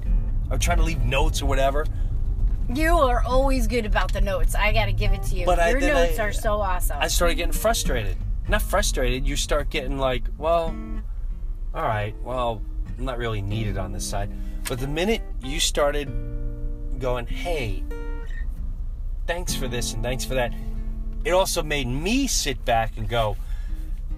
[0.52, 1.88] I'm trying to leave notes or whatever.
[2.74, 4.54] You are always good about the notes.
[4.56, 5.46] I got to give it to you.
[5.46, 6.98] But Your then notes I- are so awesome.
[7.00, 8.18] I started getting frustrated.
[8.50, 10.74] Not frustrated, you start getting like, well,
[11.74, 12.62] all right, well,
[12.98, 14.30] I'm not really needed on this side.
[14.70, 16.10] But the minute you started
[16.98, 17.84] going, hey,
[19.28, 20.54] thanks for this and thanks for that,
[21.26, 23.36] it also made me sit back and go,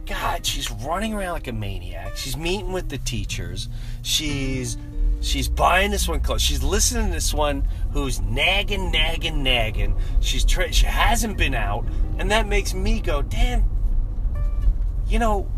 [0.06, 2.16] God, she's running around like a maniac.
[2.16, 3.68] She's meeting with the teachers.
[4.04, 4.78] She's
[5.22, 6.42] she's buying this one clothes.
[6.42, 9.96] She's listening to this one who's nagging, nagging, nagging.
[10.20, 11.86] She's tra- she hasn't been out,
[12.18, 13.64] and that makes me go, damn.
[15.08, 15.52] You know,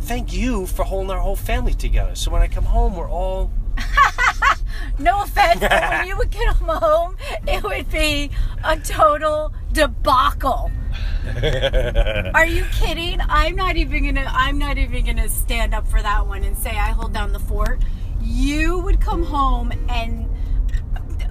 [0.00, 2.14] thank you for holding our whole family together.
[2.14, 3.50] So when I come home, we're all
[4.98, 8.30] no offense, but when you would get home, it would be
[8.64, 10.70] a total debacle.
[12.34, 13.20] Are you kidding?
[13.20, 14.30] I'm not even gonna.
[14.32, 17.40] I'm not even gonna stand up for that one and say I hold down the
[17.40, 17.80] fort.
[18.26, 20.28] You would come home and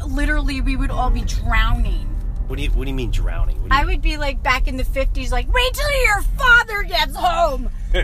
[0.07, 2.07] literally we would all be drowning.
[2.47, 3.57] What do you What do you mean drowning?
[3.57, 6.83] Do I you, would be like back in the 50s, like, wait till your father
[6.83, 7.69] gets home.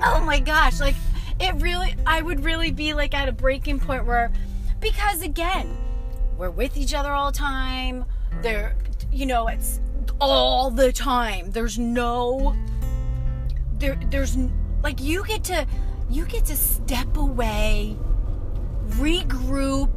[0.00, 0.80] oh my gosh.
[0.80, 0.94] Like,
[1.40, 4.30] it really, I would really be like at a breaking point where,
[4.80, 5.76] because again,
[6.36, 8.04] we're with each other all the time.
[8.42, 8.76] There,
[9.10, 9.80] you know, it's
[10.20, 11.50] all the time.
[11.50, 12.54] There's no,
[13.78, 14.36] there, there's,
[14.82, 15.66] like, you get to,
[16.10, 17.96] you get to step away,
[18.90, 19.90] regroup,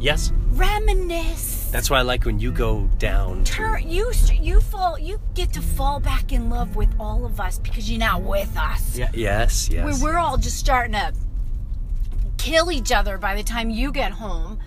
[0.00, 1.68] yes, reminisce.
[1.70, 3.44] that's why I like when you go down.
[3.44, 7.58] turn you you fall you get to fall back in love with all of us
[7.58, 8.96] because you're not with us.
[8.96, 9.84] Yeah, yes, yes.
[9.84, 11.12] Where we're all just starting to
[12.38, 14.58] kill each other by the time you get home.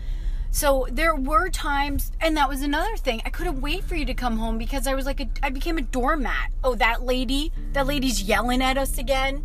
[0.50, 3.22] So there were times, and that was another thing.
[3.26, 5.78] I couldn't wait for you to come home because I was like, a, I became
[5.78, 6.52] a doormat.
[6.64, 9.44] Oh, that lady, that lady's yelling at us again.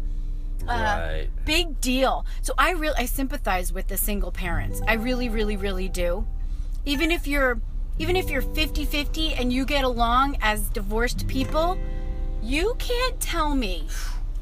[0.68, 1.28] Uh, Right.
[1.44, 2.24] Big deal.
[2.42, 4.80] So I really, I sympathize with the single parents.
[4.86, 6.26] I really, really, really do.
[6.84, 7.60] Even if you're,
[7.98, 11.78] even if you're 50-50 and you get along as divorced people,
[12.42, 13.86] you can't tell me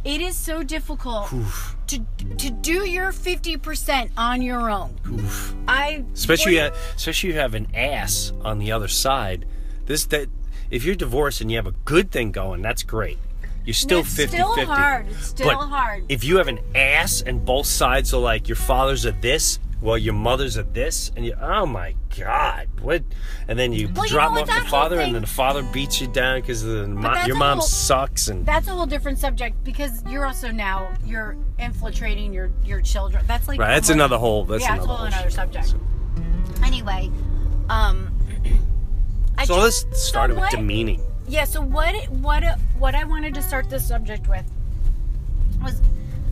[0.05, 1.29] it is so difficult
[1.87, 1.99] to
[2.39, 4.95] to do your 50% on your own.
[5.69, 9.45] I especially uh, especially you have an ass on the other side.
[9.87, 10.29] This that
[10.71, 13.19] if you're divorced and you have a good thing going, that's great.
[13.71, 14.67] You're still It's 50 still 50.
[14.67, 15.07] hard.
[15.07, 16.03] It's still but hard.
[16.09, 19.97] If you have an ass and both sides are like your father's are this, well
[19.97, 23.05] your mother's are this, and you oh my god, what?
[23.47, 25.63] And then you Well, you drop know off the father, whole and then the father
[25.63, 29.63] beats you down because mo- your mom whole- sucks, and that's a whole different subject
[29.63, 33.25] because you're also now you're infiltrating your your children.
[33.29, 33.69] That's like right.
[33.69, 34.45] That's almost- another whole.
[34.47, 35.77] That's yeah, another whole whole another subject.
[36.65, 37.09] Anyway,
[37.69, 38.11] um,
[39.39, 41.01] I So just- let's start so with demeaning.
[41.31, 41.45] Yeah.
[41.45, 44.45] So what what uh, what I wanted to start this subject with
[45.63, 45.81] was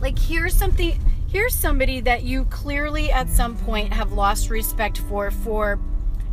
[0.01, 0.99] like here's something
[1.31, 5.79] here's somebody that you clearly at some point have lost respect for for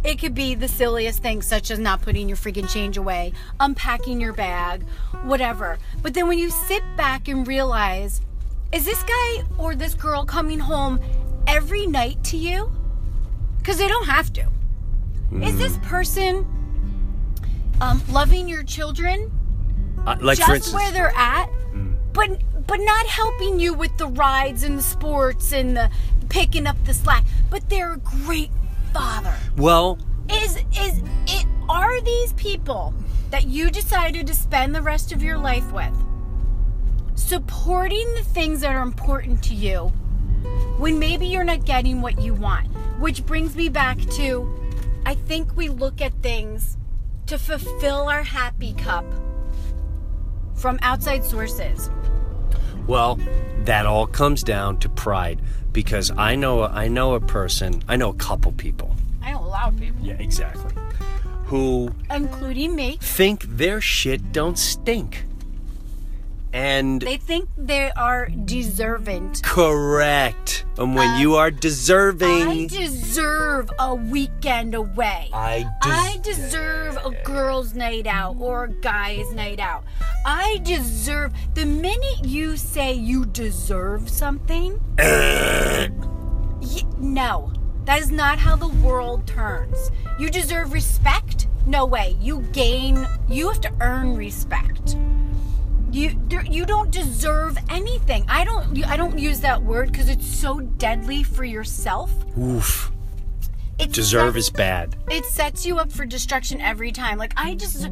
[0.03, 4.21] it could be the silliest things such as not putting your freaking change away unpacking
[4.21, 4.83] your bag
[5.23, 5.79] whatever.
[6.03, 8.21] But then when you sit back and realize
[8.73, 10.99] is this guy or this girl coming home
[11.47, 12.73] every night to you?
[13.59, 14.49] Because they don't have to.
[15.41, 15.83] Is this mm.
[15.85, 16.56] person
[17.81, 19.31] um, loving your children
[20.07, 21.49] Uh, like just instance, where they're at,
[22.13, 25.91] but but not helping you with the rides and the sports and the
[26.29, 27.25] picking up the slack.
[27.51, 28.51] But they're a great
[28.93, 29.35] father.
[29.57, 29.99] well,
[30.31, 32.95] Is is it are these people
[33.31, 35.93] that you decided to spend the rest of your life with
[37.15, 39.89] supporting the things that are important to you
[40.79, 42.67] when maybe you're not getting what you want?
[43.01, 44.53] Which brings me back to
[45.05, 46.77] I think we look at things
[47.27, 49.05] to fulfill our happy cup
[50.55, 51.91] from outside sources.
[52.87, 53.19] Well,
[53.65, 55.41] that all comes down to pride
[55.73, 58.95] because I know I know a person, I know a couple people.
[59.23, 60.73] I know a lot of people, Yeah, exactly.
[61.47, 62.99] Who including me.
[63.01, 65.25] think their shit don't stink.
[66.57, 69.37] And They think they are deserving.
[69.43, 70.65] correct.
[70.79, 75.29] And when uh, you are deserving I deserve a weekend away.
[75.35, 79.85] I des- I deserve a girl's night out or a guy's night out.
[80.25, 81.35] I deserve.
[81.53, 87.53] The minute you say you deserve something, y- no,
[87.85, 89.91] that is not how the world turns.
[90.19, 91.49] You deserve respect?
[91.67, 92.17] No way.
[92.19, 93.07] You gain.
[93.29, 94.97] You have to earn respect.
[95.97, 98.27] You there, you don't deserve anything.
[98.29, 98.85] I don't.
[98.85, 102.13] I don't use that word because it's so deadly for yourself.
[102.39, 102.93] oof.
[103.79, 104.97] It Deserve sets- is bad.
[105.11, 107.17] it sets you up for destruction every time.
[107.19, 107.89] Like I just,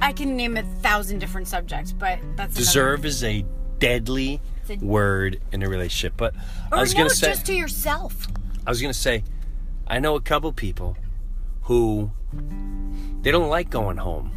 [0.00, 3.44] I can name a thousand different subjects, but that's Deserve is a
[3.78, 4.40] deadly
[4.70, 6.14] a- word in a relationship.
[6.16, 6.34] But
[6.72, 8.26] I was no, gonna say just to yourself.
[8.66, 9.24] I was gonna say,
[9.86, 10.96] I know a couple people
[11.64, 12.10] who
[13.22, 14.32] they don't like going home,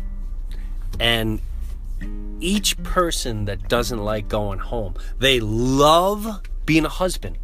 [1.00, 1.40] and
[2.40, 7.38] each person that doesn't like going home, they love being a husband.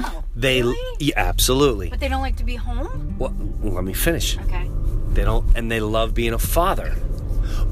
[0.00, 0.96] Oh, They really?
[1.00, 1.88] yeah, absolutely.
[1.90, 3.16] But they don't like to be home.
[3.18, 4.38] Well, let me finish.
[4.38, 4.70] Okay.
[5.10, 6.94] They don't, and they love being a father,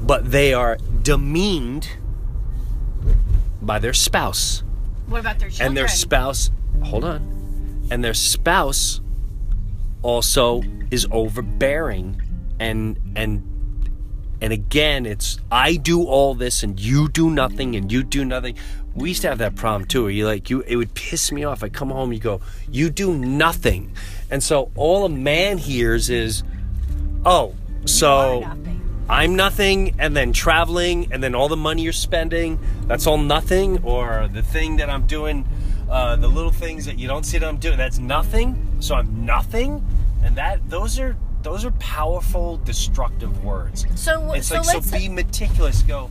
[0.01, 1.87] but they are demeaned
[3.61, 4.63] by their spouse
[5.07, 5.67] What about their children?
[5.67, 6.49] and their spouse
[6.83, 9.01] hold on and their spouse
[10.03, 12.21] also is overbearing
[12.59, 13.43] and and
[14.41, 18.55] and again it's i do all this and you do nothing and you do nothing.
[18.93, 21.63] We used to have that problem too you like you it would piss me off.
[21.63, 23.93] I come home you go you do nothing.
[24.31, 26.43] And so all a man hears is
[27.25, 27.55] oh
[27.85, 28.75] so nothing.
[29.07, 32.57] I'm nothing, and then traveling, and then all the money you're spending,
[32.87, 35.47] that's all nothing, or the thing that I'm doing,
[35.87, 38.77] uh, the little things that you don't see that I'm doing, that's nothing.
[38.79, 39.85] So I'm nothing,
[40.23, 41.15] and that those are
[41.45, 43.85] those are powerful, destructive words.
[43.93, 45.83] So It's so like so be meticulous.
[45.83, 46.09] Go.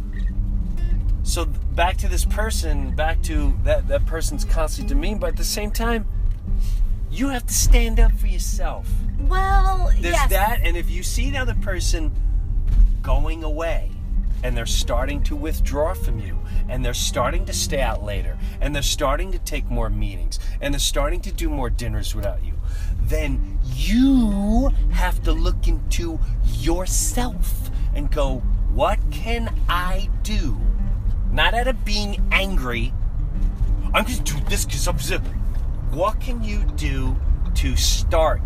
[1.24, 5.42] So back to this person, back to that that person's constantly demeaned, but at the
[5.42, 6.06] same time,
[7.10, 8.88] you have to stand up for yourself.
[9.18, 10.30] well There's yes.
[10.30, 12.12] that, and if you see the other person
[13.02, 13.90] going away
[14.44, 16.38] and they're starting to withdraw from you
[16.68, 20.72] and they're starting to stay out later and they're starting to take more meetings and
[20.72, 22.52] they're starting to do more dinners without you,
[23.00, 26.20] then you have to look into
[26.58, 28.38] yourself and go,
[28.72, 30.56] what can I do?
[31.32, 32.92] Not out of being angry.
[33.92, 34.98] I'm just doing this because I'm.
[35.00, 35.18] so-"
[35.90, 37.16] What can you do
[37.54, 38.40] to start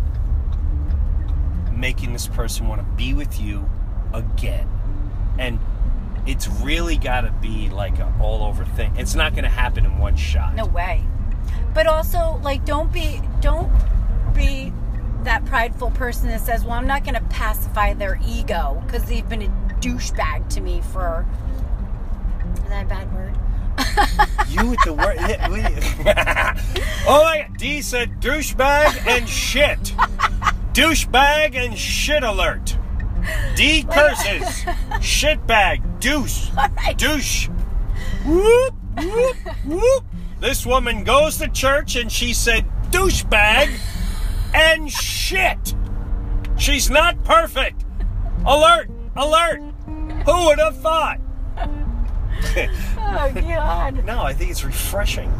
[1.79, 3.67] making this person want to be with you
[4.13, 4.67] again.
[5.37, 5.59] And
[6.29, 8.95] it's really got to be like an all over thing.
[8.97, 10.53] It's not going to happen in one shot.
[10.53, 11.03] No way.
[11.73, 13.71] But also, like, don't be don't
[14.35, 14.71] be
[15.23, 19.27] that prideful person that says, "Well, I'm not going to pacify their ego because they've
[19.27, 19.49] been a
[19.81, 21.25] douchebag to me for."
[22.53, 23.35] Is that a bad word?
[24.49, 25.17] You with the word.
[27.07, 27.57] oh my God.
[27.57, 29.79] Dee said douchebag and shit.
[30.73, 32.75] douchebag and shit alert.
[33.55, 34.63] Dee curses.
[35.01, 35.99] Shitbag.
[35.99, 36.49] Douche.
[36.55, 36.97] right.
[36.97, 37.49] Douche.
[38.25, 40.03] Whoop, whoop, whoop.
[40.39, 43.77] This woman goes to church and she said douchebag
[44.53, 45.75] and shit.
[46.57, 47.85] She's not perfect.
[48.45, 49.61] Alert, alert.
[50.25, 51.19] Who would have thought?
[51.57, 54.03] Oh God.
[54.05, 55.31] No, I think it's refreshing.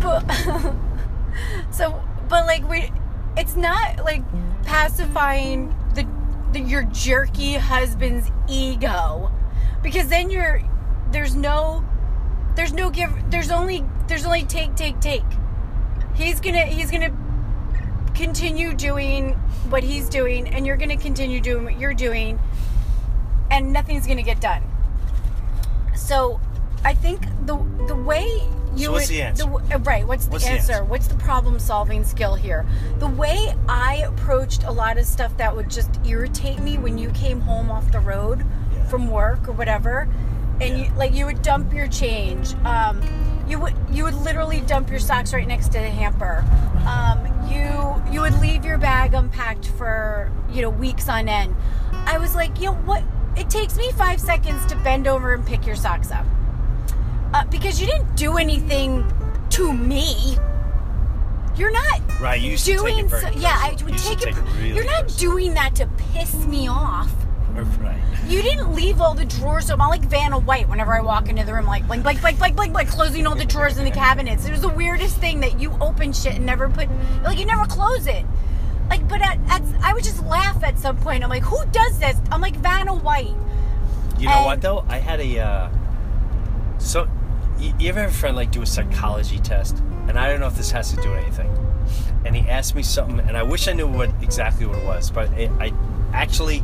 [0.00, 0.20] but
[1.70, 2.90] so but like we
[3.36, 4.22] it's not like
[4.64, 5.74] pacifying
[6.56, 9.30] your jerky husband's ego
[9.82, 10.62] because then you're
[11.12, 11.84] there's no
[12.56, 13.12] There's no give.
[13.30, 15.28] There's only there's only take take take.
[16.14, 17.12] He's gonna he's gonna
[18.14, 19.34] continue doing
[19.68, 22.40] what he's doing, and you're gonna continue doing what you're doing,
[23.50, 24.62] and nothing's gonna get done.
[25.94, 26.40] So,
[26.82, 27.56] I think the
[27.88, 28.24] the way
[28.76, 29.44] you So what's would- the answer?
[29.74, 30.06] uh, right?
[30.06, 30.72] What's the What's the answer?
[30.72, 30.84] answer?
[30.84, 32.66] What's the problem solving skill here?
[32.98, 37.10] The way I approached a lot of stuff that would just irritate me when you
[37.10, 38.84] came home off the road Yeah.
[38.84, 40.08] from work or whatever,
[40.60, 42.54] and you like you would dump your change.
[42.64, 43.00] Um,
[43.48, 46.44] you would you would literally dump your socks right next to the hamper.
[46.86, 47.18] Um,
[47.50, 51.54] you you would leave your bag unpacked for you know weeks on end.
[52.06, 53.02] I was like, you know what?
[53.36, 56.24] It takes me five seconds to bend over and pick your socks up
[57.34, 59.04] uh, because you didn't do anything
[59.50, 60.36] to me.
[61.56, 63.56] You're not Right, you used to take doing it very so, yeah.
[63.58, 64.24] I would You take it.
[64.26, 65.20] take it really you're not personally.
[65.44, 67.10] doing that to piss me off.
[67.54, 67.96] Right.
[68.28, 69.66] You didn't leave all the drawers.
[69.66, 72.36] So I'm like Vanna White whenever I walk into the room, like blank, blank, blank,
[72.38, 74.44] blank, blank, blank, closing all the drawers in the cabinets.
[74.44, 76.88] It was the weirdest thing that you open shit and never put,
[77.22, 78.26] like you never close it.
[78.90, 81.24] Like, but at, at I would just laugh at some point.
[81.24, 82.18] I'm like, who does this?
[82.30, 83.34] I'm like Vanna White.
[84.18, 84.84] You know And- what though?
[84.88, 85.68] I had a uh,
[86.78, 87.08] so
[87.58, 90.46] you, you ever have a friend like do a psychology test, and I don't know
[90.46, 91.50] if this has to do with anything.
[92.24, 95.10] And he asked me something, and I wish I knew what exactly what it was,
[95.10, 95.72] but it, I
[96.12, 96.62] actually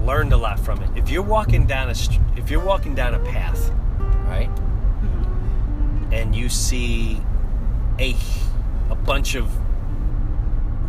[0.00, 0.90] learned a lot from it.
[0.96, 1.94] If you're walking down a
[2.36, 3.70] if you're walking down a path,
[4.26, 6.12] right, mm-hmm.
[6.12, 7.20] and you see
[7.98, 8.14] a
[8.90, 9.52] a bunch of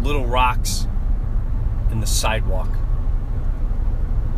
[0.02, 0.88] little rocks
[1.92, 2.70] in the sidewalk,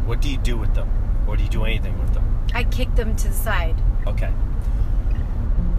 [0.05, 0.89] what do you do with them?
[1.27, 2.40] Or do you do anything with them?
[2.53, 3.75] I kick them to the side
[4.07, 4.31] Okay.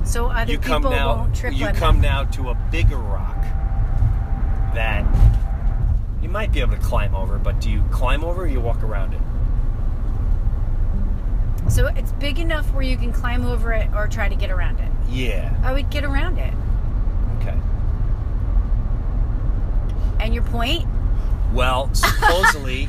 [0.04, 2.02] so other You come people now won't trip you on come them.
[2.02, 3.36] now to a bigger rock
[4.74, 5.04] that
[6.22, 8.82] you might be able to climb over, but do you climb over or you walk
[8.82, 9.20] around it?
[11.70, 14.80] So it's big enough where you can climb over it or try to get around
[14.80, 14.88] it.
[15.08, 15.54] Yeah.
[15.62, 16.52] I would get around it.
[17.40, 17.56] Okay.
[20.20, 20.86] And your point?
[21.52, 22.88] Well, supposedly,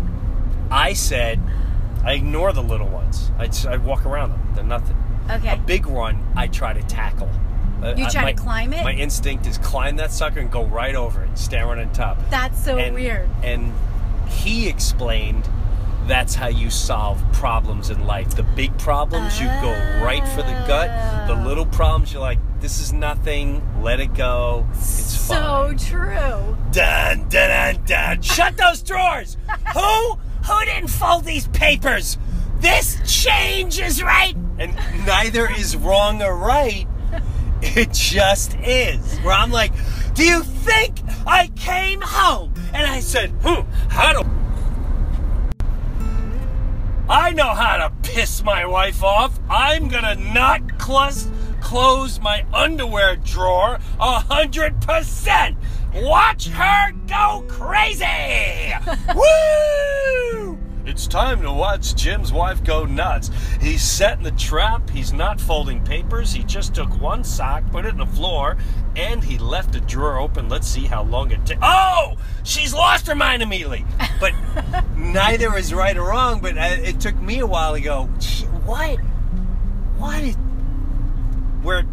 [0.70, 1.40] I said
[2.04, 3.30] I ignore the little ones.
[3.38, 4.52] I just I walk around them.
[4.54, 4.96] They're nothing.
[5.30, 5.50] Okay.
[5.52, 7.30] A big one, I try to tackle.
[7.82, 8.82] Uh, You I- try my- to climb it?
[8.84, 12.18] My instinct is climb that sucker and go right over it, stand right on top.
[12.30, 13.28] That's so and, weird.
[13.42, 13.72] And
[14.28, 15.48] he explained
[16.08, 18.30] that's how you solve problems in life.
[18.34, 19.70] The big problems, you go
[20.02, 20.88] right for the gut.
[21.28, 21.44] The Oh.
[21.46, 23.62] little problems, you're like, this is nothing.
[23.80, 24.66] Let it go.
[24.72, 25.34] It's so
[25.68, 25.78] fine.
[25.78, 26.56] true.
[26.72, 28.22] Dun, dun, dun, dun.
[28.22, 29.36] Shut those drawers.
[29.74, 30.18] Who?
[30.46, 32.18] Who didn't fold these papers?
[32.58, 34.36] This change is right.
[34.58, 34.74] And
[35.06, 36.86] neither is wrong or right.
[37.62, 39.18] It just is.
[39.18, 39.72] Where I'm like,
[40.14, 42.52] do you think I came home?
[42.74, 44.28] And I said, hmm, how do.
[47.08, 49.38] I know how to piss my wife off.
[49.48, 51.28] I'm gonna not close,
[51.60, 55.56] close my underwear drawer a hundred percent.
[55.94, 58.72] Watch her go crazy!
[59.14, 60.58] Woo!
[60.84, 63.30] It's time to watch Jim's wife go nuts.
[63.60, 64.90] He's setting the trap.
[64.90, 66.32] He's not folding papers.
[66.32, 68.56] He just took one sock, put it in the floor,
[68.96, 70.48] and he left the drawer open.
[70.48, 71.60] Let's see how long it takes.
[71.62, 72.16] Oh!
[72.42, 73.84] She's lost her mind immediately.
[74.18, 74.32] But
[74.96, 78.46] neither is right or wrong, but uh, it took me a while to go, "Gee,
[78.46, 78.98] what?
[79.98, 80.22] What?
[80.22, 80.36] Is,
[81.62, 81.84] where?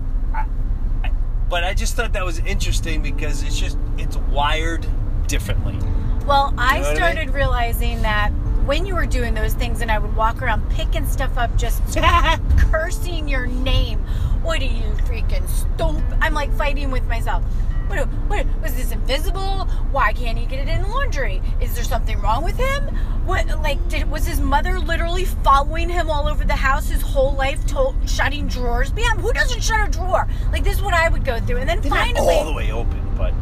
[1.49, 4.85] But I just thought that was interesting because it's just, it's wired
[5.27, 5.77] differently.
[6.25, 7.35] Well, I You know what I started mean?
[7.35, 8.29] realizing that
[8.65, 11.81] when you were doing those things and I would walk around picking stuff up, just
[12.57, 13.99] cursing your name.
[14.43, 16.03] What are you freaking stupid?
[16.21, 17.43] I'm like fighting with myself.
[17.89, 19.65] What, what was this invisible?
[19.91, 21.41] Why can't he get it in the laundry?
[21.59, 22.83] Is there something wrong with him?
[23.25, 27.33] What like did was his mother literally following him all over the house his whole
[27.33, 28.93] life, to- shutting drawers?
[28.95, 30.27] Yeah, who doesn't shut a drawer?
[30.51, 32.71] Like this is what I would go through, and then They're finally, all the way
[32.71, 33.33] open, but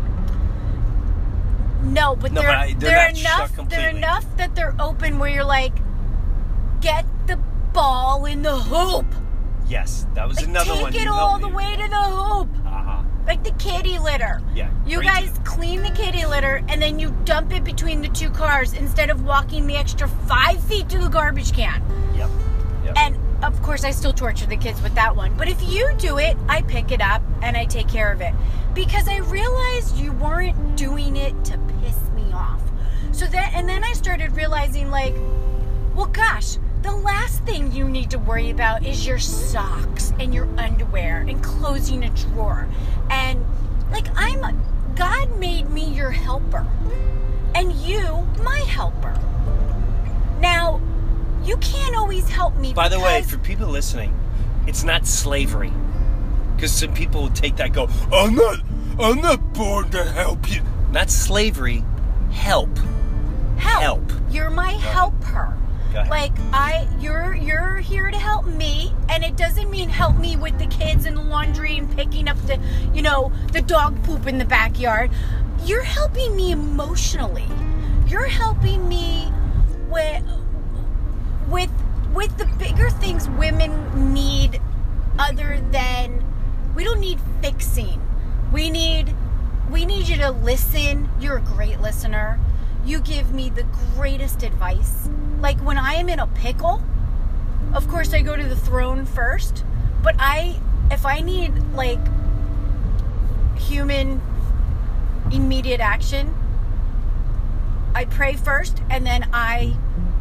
[1.83, 3.69] no, but No, they're but I- they're they're, enough.
[3.69, 5.73] They're enough that they're open where you're like,
[6.81, 7.37] get the
[7.73, 9.05] ball in the hoop.
[9.67, 10.93] yes, that was Like, another take one.
[10.95, 12.49] it you all the way to the hoop.
[13.27, 14.41] Like the kitty litter.
[14.55, 18.29] Yeah, You guys clean the kitty litter and then you dump it between the two
[18.29, 21.83] cars instead of walking the extra five feet to the garbage can.
[22.15, 22.29] Yep.
[22.85, 22.97] Yep.
[22.97, 25.35] And of course, I still torture the kids with that one.
[25.37, 28.33] But if you do it, I pick it up and I take care of it
[28.73, 32.61] because I realized you weren't doing it to piss me off.
[33.11, 35.15] So that, and then I started realizing, like,
[35.95, 40.47] well, gosh, the last thing you need to worry about is your socks and your
[40.57, 42.67] underwear and closing a drawer.
[43.09, 43.45] And,
[43.91, 44.63] like, I'm,
[44.95, 46.65] God made me your helper,
[47.55, 49.19] and you, my helper.
[50.39, 50.81] Now,
[51.47, 52.73] You can't always help me.
[52.73, 54.13] By the way, for people listening,
[54.67, 55.71] it's not slavery.
[56.55, 58.59] Because some people would take that and go, I'm not,
[58.99, 60.61] I'm not born to help you.
[60.91, 61.85] Not slavery,
[62.31, 62.77] help.
[63.57, 63.81] help.
[64.09, 64.11] help.
[64.29, 65.55] You're my helper.
[66.05, 70.57] Like I you're you're here to help me and it doesn't mean help me with
[70.59, 72.59] the kids and the laundry and picking up the
[72.93, 75.11] you know, the dog poop in the backyard.
[75.63, 77.47] You're helping me emotionally.
[78.07, 79.31] You're helping me
[79.89, 80.23] with
[81.47, 81.71] with
[82.13, 84.61] with the bigger things women need
[85.19, 86.23] other than
[86.75, 88.01] we don't need fixing.
[88.51, 89.15] We need
[89.69, 91.09] we need you to listen.
[91.19, 92.39] You're a great listener.
[92.85, 95.09] You give me the greatest advice.
[95.39, 96.81] Like when I am in a pickle,
[97.73, 99.63] of course I go to the throne first,
[100.01, 100.59] but I
[100.89, 101.99] if I need like
[103.57, 104.21] human
[105.31, 106.33] immediate action,
[107.93, 109.75] I pray first and then I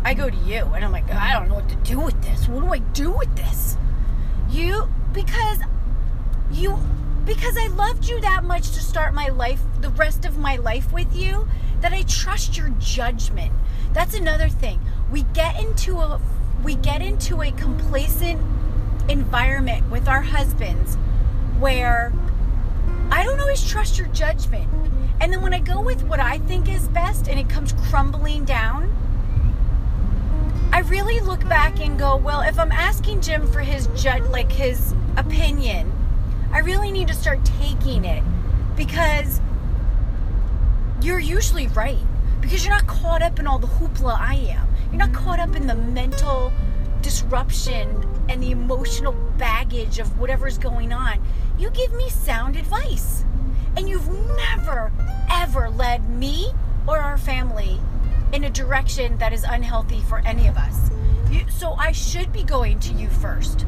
[0.04, 2.48] I go to you and I'm like, I don't know what to do with this.
[2.48, 3.76] What do I do with this?
[4.50, 5.58] You because
[6.52, 6.78] you
[7.24, 10.92] because I loved you that much to start my life the rest of my life
[10.92, 11.48] with you
[11.80, 13.52] that I trust your judgment.
[13.92, 14.80] That's another thing.
[15.10, 16.20] We get into a
[16.64, 18.40] we get into a complacent
[19.08, 20.96] environment with our husbands
[21.58, 22.12] where
[23.10, 24.68] I don't always trust your judgment.
[25.20, 28.44] And then when I go with what I think is best and it comes crumbling
[28.44, 28.94] down,
[30.72, 34.50] I really look back and go, well, if I'm asking Jim for his ju- like
[34.50, 35.92] his opinion,
[36.52, 38.22] I really need to start taking it
[38.76, 39.40] because
[41.00, 41.98] you're usually right
[42.40, 44.65] because you're not caught up in all the hoopla I am.
[44.90, 46.52] You're not caught up in the mental
[47.02, 51.22] disruption and the emotional baggage of whatever's going on.
[51.58, 53.24] You give me sound advice.
[53.76, 54.90] And you've never,
[55.30, 56.52] ever led me
[56.86, 57.78] or our family
[58.32, 60.90] in a direction that is unhealthy for any of us.
[61.30, 63.66] You, so I should be going to you first.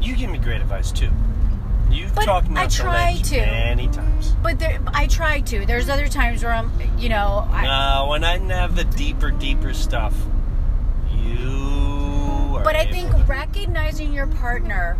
[0.00, 1.10] You give me great advice too.
[1.90, 3.36] You've But talked me I try to.
[3.36, 4.34] many times.
[4.42, 5.64] But there, I try to.
[5.66, 9.72] There's other times where I'm, you know, I, No, when I have the deeper, deeper
[9.74, 10.14] stuff,
[11.12, 12.56] you.
[12.56, 14.96] Are But I think to- recognizing your partner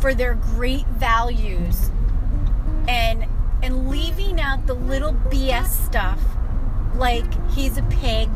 [0.00, 1.90] for their great values
[2.88, 3.24] and
[3.62, 6.20] and leaving out the little BS stuff
[6.96, 8.28] like he's a pig.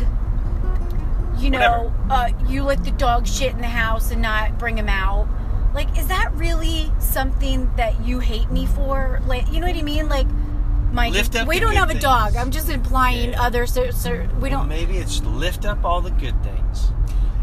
[1.37, 4.89] You know, uh, you let the dog shit in the house and not bring him
[4.89, 5.29] out.
[5.75, 9.21] Like, is that really something that you hate me for?
[9.27, 10.09] Like, you know what I mean?
[10.09, 10.27] Like,
[10.93, 12.35] my Lift up we don't have a dog.
[12.37, 13.43] I'm just implying Yeah.
[13.43, 13.67] other.
[13.67, 14.69] So, so we Well, don't.
[14.69, 16.93] maybe it's lift up all the good things,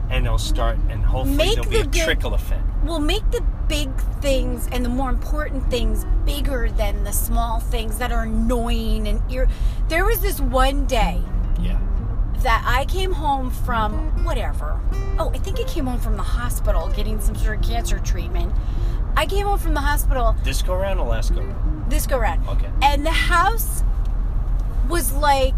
[0.09, 2.63] and they'll start, and hopefully Make there'll be the a good- trickle effect.
[2.83, 3.89] We'll make the big
[4.21, 9.21] things and the more important things bigger than the small things that are annoying and
[9.31, 9.47] ir-
[9.87, 11.19] there was this one day.
[12.45, 14.79] That I came home from whatever.
[15.17, 18.53] Oh, I think I came home from the hospital getting some sort of cancer treatment.
[19.17, 21.89] I came home from the hospital This go around or last go around?
[21.89, 22.47] this go round.
[22.47, 22.69] Okay.
[22.83, 23.83] And the house
[24.87, 25.55] was like,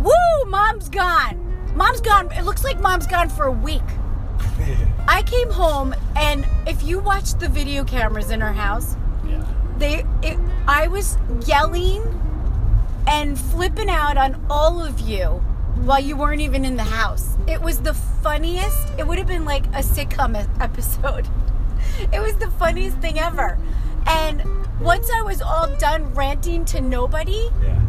[0.00, 1.36] woo, mom's gone.
[1.74, 2.32] Mom's gone.
[2.32, 3.82] It looks like mom's gone for a week.
[5.06, 8.96] I came home, and if you watch the video cameras in our house,
[9.28, 9.44] Yeah.
[9.76, 12.02] they, it, I was yelling
[13.10, 15.26] and flipping out on all of you
[15.84, 17.36] while you weren't even in the house.
[17.48, 18.88] It was the funniest.
[18.98, 21.28] It would have been like a sitcom episode.
[22.12, 23.58] It was the funniest thing ever.
[24.06, 24.42] And
[24.80, 27.80] once I was all done ranting to nobody, Yeah.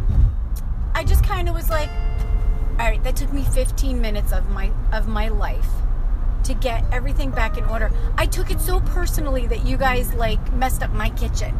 [0.94, 1.88] I just kind of was like,
[2.78, 5.68] all right, that took me 15 minutes of my of my life
[6.44, 7.90] to get everything back in order.
[8.16, 11.54] I took it so personally that you guys like messed up my kitchen.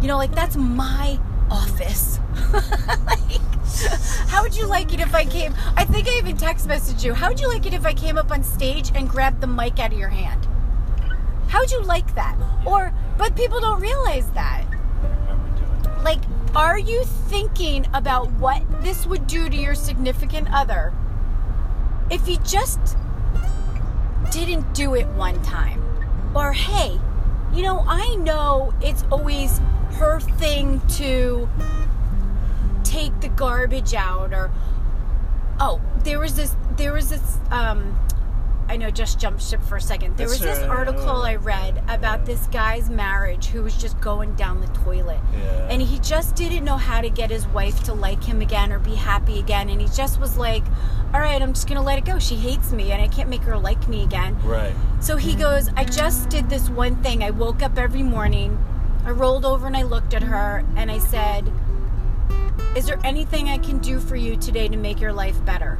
[0.00, 1.18] You know, like that's my
[1.50, 2.18] office.
[3.06, 3.40] like,
[4.28, 5.54] how would you like it if I came?
[5.76, 7.14] I think I even text messaged you.
[7.14, 9.78] How would you like it if I came up on stage and grabbed the mic
[9.78, 10.46] out of your hand?
[11.48, 12.36] How would you like that?
[12.64, 14.64] Or, but people don't realize that
[16.02, 16.20] like
[16.54, 20.92] are you thinking about what this would do to your significant other
[22.10, 22.96] if you just
[24.30, 25.82] didn't do it one time
[26.34, 26.98] or hey
[27.52, 29.60] you know i know it's always
[30.00, 31.48] her thing to
[32.82, 34.50] take the garbage out or
[35.60, 37.96] oh there was this there was this um
[38.70, 40.16] I know just jumped ship for a second.
[40.16, 40.78] There That's was this all right.
[40.78, 45.18] article I read about this guy's marriage who was just going down the toilet.
[45.32, 45.66] Yeah.
[45.68, 48.78] And he just didn't know how to get his wife to like him again or
[48.78, 49.70] be happy again.
[49.70, 50.62] And he just was like,
[51.12, 52.20] all right, I'm just going to let it go.
[52.20, 54.40] She hates me and I can't make her like me again.
[54.44, 54.72] Right.
[55.00, 57.24] So he goes, I just did this one thing.
[57.24, 58.56] I woke up every morning,
[59.04, 61.50] I rolled over and I looked at her and I said,
[62.76, 65.78] Is there anything I can do for you today to make your life better?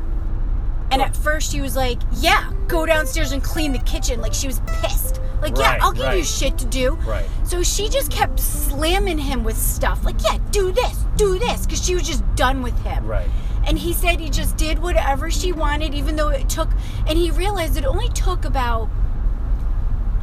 [0.91, 4.49] And at first she was like, "Yeah, go downstairs and clean the kitchen." Like she
[4.49, 5.21] was pissed.
[5.41, 6.27] Like, Right, "Yeah, I'll give you right.
[6.27, 7.27] shit to do." Right.
[7.45, 10.05] So she just kept slamming him with stuff.
[10.05, 13.07] Like, "Yeah, do this, do this," because she was just done with him.
[13.07, 13.29] Right.
[13.67, 16.71] And he said he just did whatever she wanted, even though it took.
[17.07, 18.89] And he realized it only took about.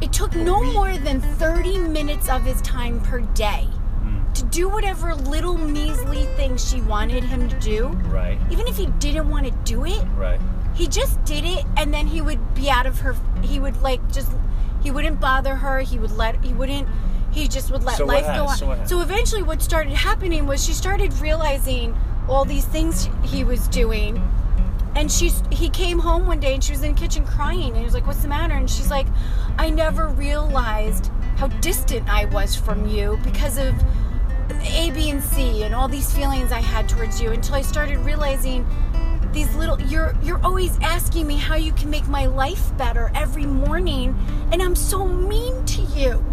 [0.00, 3.68] It took no more than 30 minutes of his time per day
[4.34, 7.88] to do whatever little measly thing she wanted him to do.
[8.06, 8.38] Right.
[8.50, 10.38] Even if he didn't want to do it, Right.
[10.74, 14.00] he just did it and then he would be out of her he would like
[14.12, 14.30] just
[14.80, 16.86] he wouldn't bother her he would let he wouldn't
[17.32, 20.64] he just would let So life go on So so eventually what started happening was
[20.64, 21.96] she started realizing
[22.28, 24.22] all these things he was doing
[24.96, 27.76] and she's he came home one day and she was in the kitchen crying and
[27.76, 29.06] he was like what's the matter and she's like
[29.58, 33.74] i never realized how distant i was from you because of
[34.62, 37.98] a b and c and all these feelings i had towards you until i started
[37.98, 38.66] realizing
[39.32, 43.44] these little you're you're always asking me how you can make my life better every
[43.46, 44.16] morning
[44.52, 46.24] and i'm so mean to you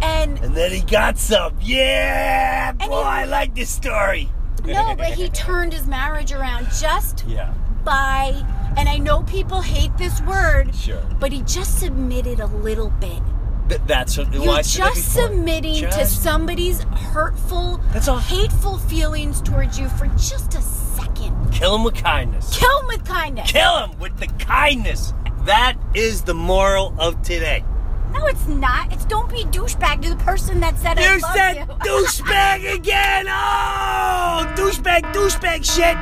[0.00, 1.54] and And then he got some.
[1.60, 4.32] Yeah, boy, he- I like this story.
[4.64, 7.52] No but he turned his marriage around just Yeah.
[7.84, 8.32] by
[8.76, 11.02] and i know people hate this word Sure.
[11.20, 13.20] but he just submitted a little bit
[13.68, 14.32] Th- that's what.
[14.34, 18.18] you're that just submitting to somebody's hurtful That's all.
[18.18, 22.56] hateful feelings towards you for just a second Kill him with kindness.
[22.58, 25.14] kill him with kindness Kill him with the kindness.
[25.44, 27.64] That is the moral of today.
[28.12, 31.32] No it's not it's don't be douchebag to the person that said I You love
[31.34, 31.62] said you.
[31.90, 33.26] douchebag again.
[33.28, 35.96] Oh, douchebag, douchebag shit.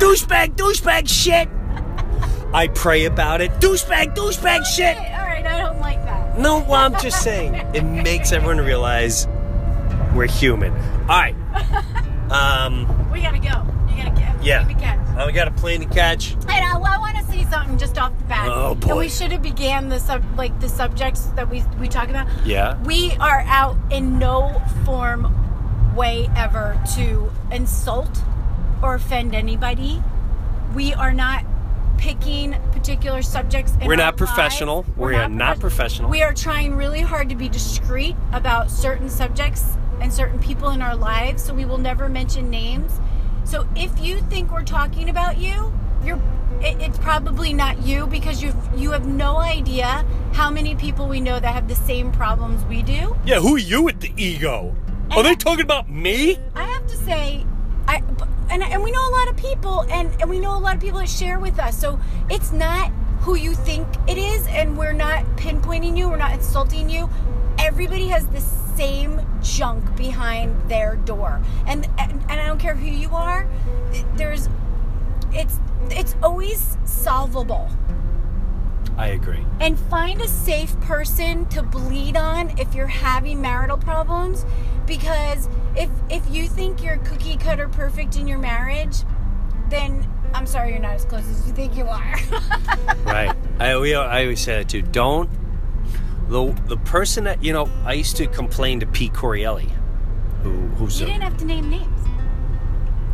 [0.00, 1.48] Douchebag, douchebag shit.
[2.52, 3.50] I pray about it.
[3.60, 4.96] Douchebag, douchebag shit.
[4.96, 7.54] All right i don't like that No, well, I'm just saying.
[7.74, 9.26] It makes everyone realize
[10.14, 10.72] we're human.
[11.02, 11.36] All right.
[12.30, 13.66] Um, we gotta go
[14.02, 14.66] gotta get yeah.
[14.66, 14.98] we can.
[15.18, 16.32] Uh, we got a plane to catch.
[16.32, 18.48] And I, I want to say something just off the bat.
[18.48, 18.98] Oh, And boy.
[18.98, 22.26] we should have began the sub, like the subjects that we we talk about.
[22.46, 22.80] Yeah.
[22.84, 28.22] We are out in no form, way ever to insult
[28.82, 30.02] or offend anybody.
[30.74, 31.44] We are not
[31.98, 33.72] picking particular subjects.
[33.80, 34.86] In We're our not professional.
[34.96, 36.10] We are not profe- professional.
[36.10, 39.64] We are trying really hard to be discreet about certain subjects
[40.00, 42.92] and certain people in our lives, so we will never mention names.
[43.50, 45.72] So if you think we're talking about you,
[46.04, 46.20] you're
[46.60, 51.20] it, it's probably not you because you you have no idea how many people we
[51.20, 53.16] know that have the same problems we do.
[53.24, 54.72] Yeah, who are you with the ego?
[55.10, 56.38] Are they talking about me?
[56.54, 57.44] I have to say,
[57.88, 58.04] I
[58.50, 60.80] and and we know a lot of people, and and we know a lot of
[60.80, 61.76] people that share with us.
[61.76, 61.98] So
[62.30, 62.92] it's not
[63.22, 66.08] who you think it is, and we're not pinpointing you.
[66.08, 67.10] We're not insulting you.
[67.58, 68.40] Everybody has the
[68.80, 73.46] same junk behind their door, and and, and I don't care who you are.
[74.16, 74.48] There's,
[75.32, 75.58] it's
[75.90, 77.68] it's always solvable
[78.96, 79.44] I agree.
[79.60, 84.44] and find a safe person to bleed on if you're having marital problems
[84.86, 88.98] because if if you think you're cookie cutter perfect in your marriage
[89.70, 92.16] then i'm sorry you're not as close as you think you are
[93.04, 93.34] Right.
[93.58, 94.82] I we I always say that too.
[94.82, 95.30] Don't
[96.30, 97.68] the the person that you know.
[97.84, 99.68] I used to complain to Pete Correale,
[100.42, 102.08] who who's you a, didn't have to name names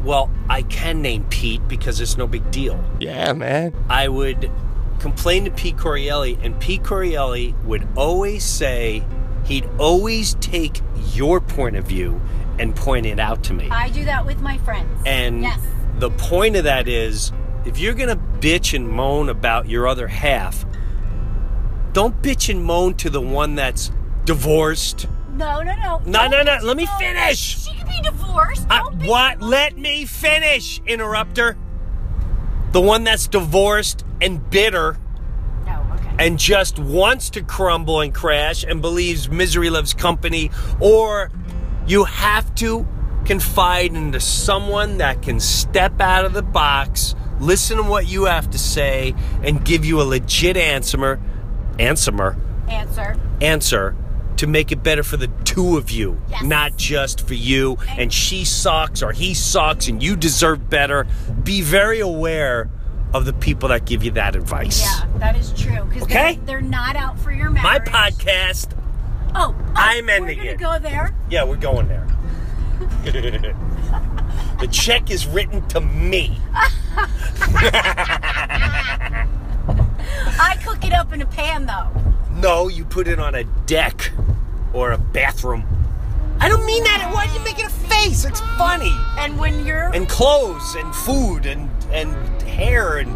[0.04, 0.30] well.
[0.48, 2.82] I can name Pete because it's no big deal.
[3.00, 3.74] Yeah, man.
[3.88, 4.50] I would
[5.00, 9.04] complain to Pete Correale, and Pete Correale would always say
[9.44, 10.80] he'd always take
[11.12, 12.20] your point of view
[12.58, 13.68] and point it out to me.
[13.70, 15.60] i do that with my friends And yes
[15.98, 17.32] the point of that is
[17.64, 20.64] if you're going to bitch and moan about your other half,
[21.96, 23.90] don't bitch and moan to the one that's
[24.26, 25.08] divorced.
[25.32, 27.38] no no no No, no, no, let me finish.
[27.64, 29.40] she could be divorced I, Don't be- what?
[29.40, 31.56] Let me finish, interrupter.
[32.72, 34.98] The one that's divorced and bitter
[35.64, 41.30] no okay and just wants to crumble and crash and believes misery loves company, or
[41.86, 42.86] you have to
[43.24, 48.50] confide into someone that can step out of the box, listen to what you have
[48.50, 51.18] to say, and give you a legit answer,
[51.78, 52.36] answer,
[52.68, 53.96] answer answer
[54.36, 56.42] to make it better for the two of you, Yes.
[56.42, 57.78] not just for you.
[57.88, 61.06] And she sucks or he sucks and you deserve better.
[61.42, 62.68] Be very aware
[63.14, 64.82] of the people that give you that advice.
[64.82, 66.34] yeah that is true because Okay.
[66.44, 68.76] they're, they're not out for your My podcast.
[69.34, 70.58] oh, oh I'm we're ending gonna it.
[70.58, 72.06] go there Yeah, we're going there.
[74.60, 76.38] the check is written to me.
[80.38, 81.88] I cook it up in a pan though.
[82.40, 84.10] No, you put it on a deck
[84.72, 85.64] or a bathroom.
[86.38, 87.10] I don't mean that.
[87.14, 88.24] Why are you making a face?
[88.24, 88.94] It's funny.
[89.18, 93.10] And when you're And clothes and food and and hair and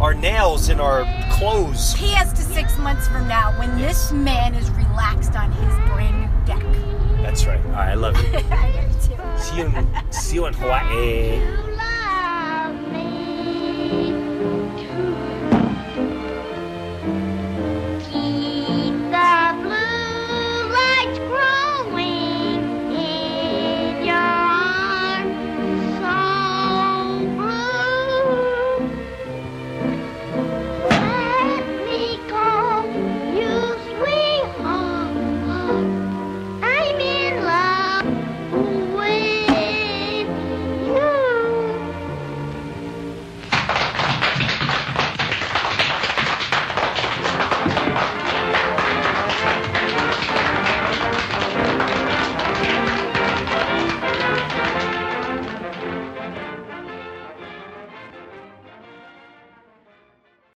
[0.00, 1.94] our nails and our clothes.
[1.94, 6.46] PS to six months from now, when this man is relaxed on his brand new
[6.46, 6.62] deck.
[7.22, 7.60] That's right.
[7.66, 8.38] All right, I love you.
[8.50, 9.38] I do too.
[9.38, 11.40] See you in, see you in Hawaii.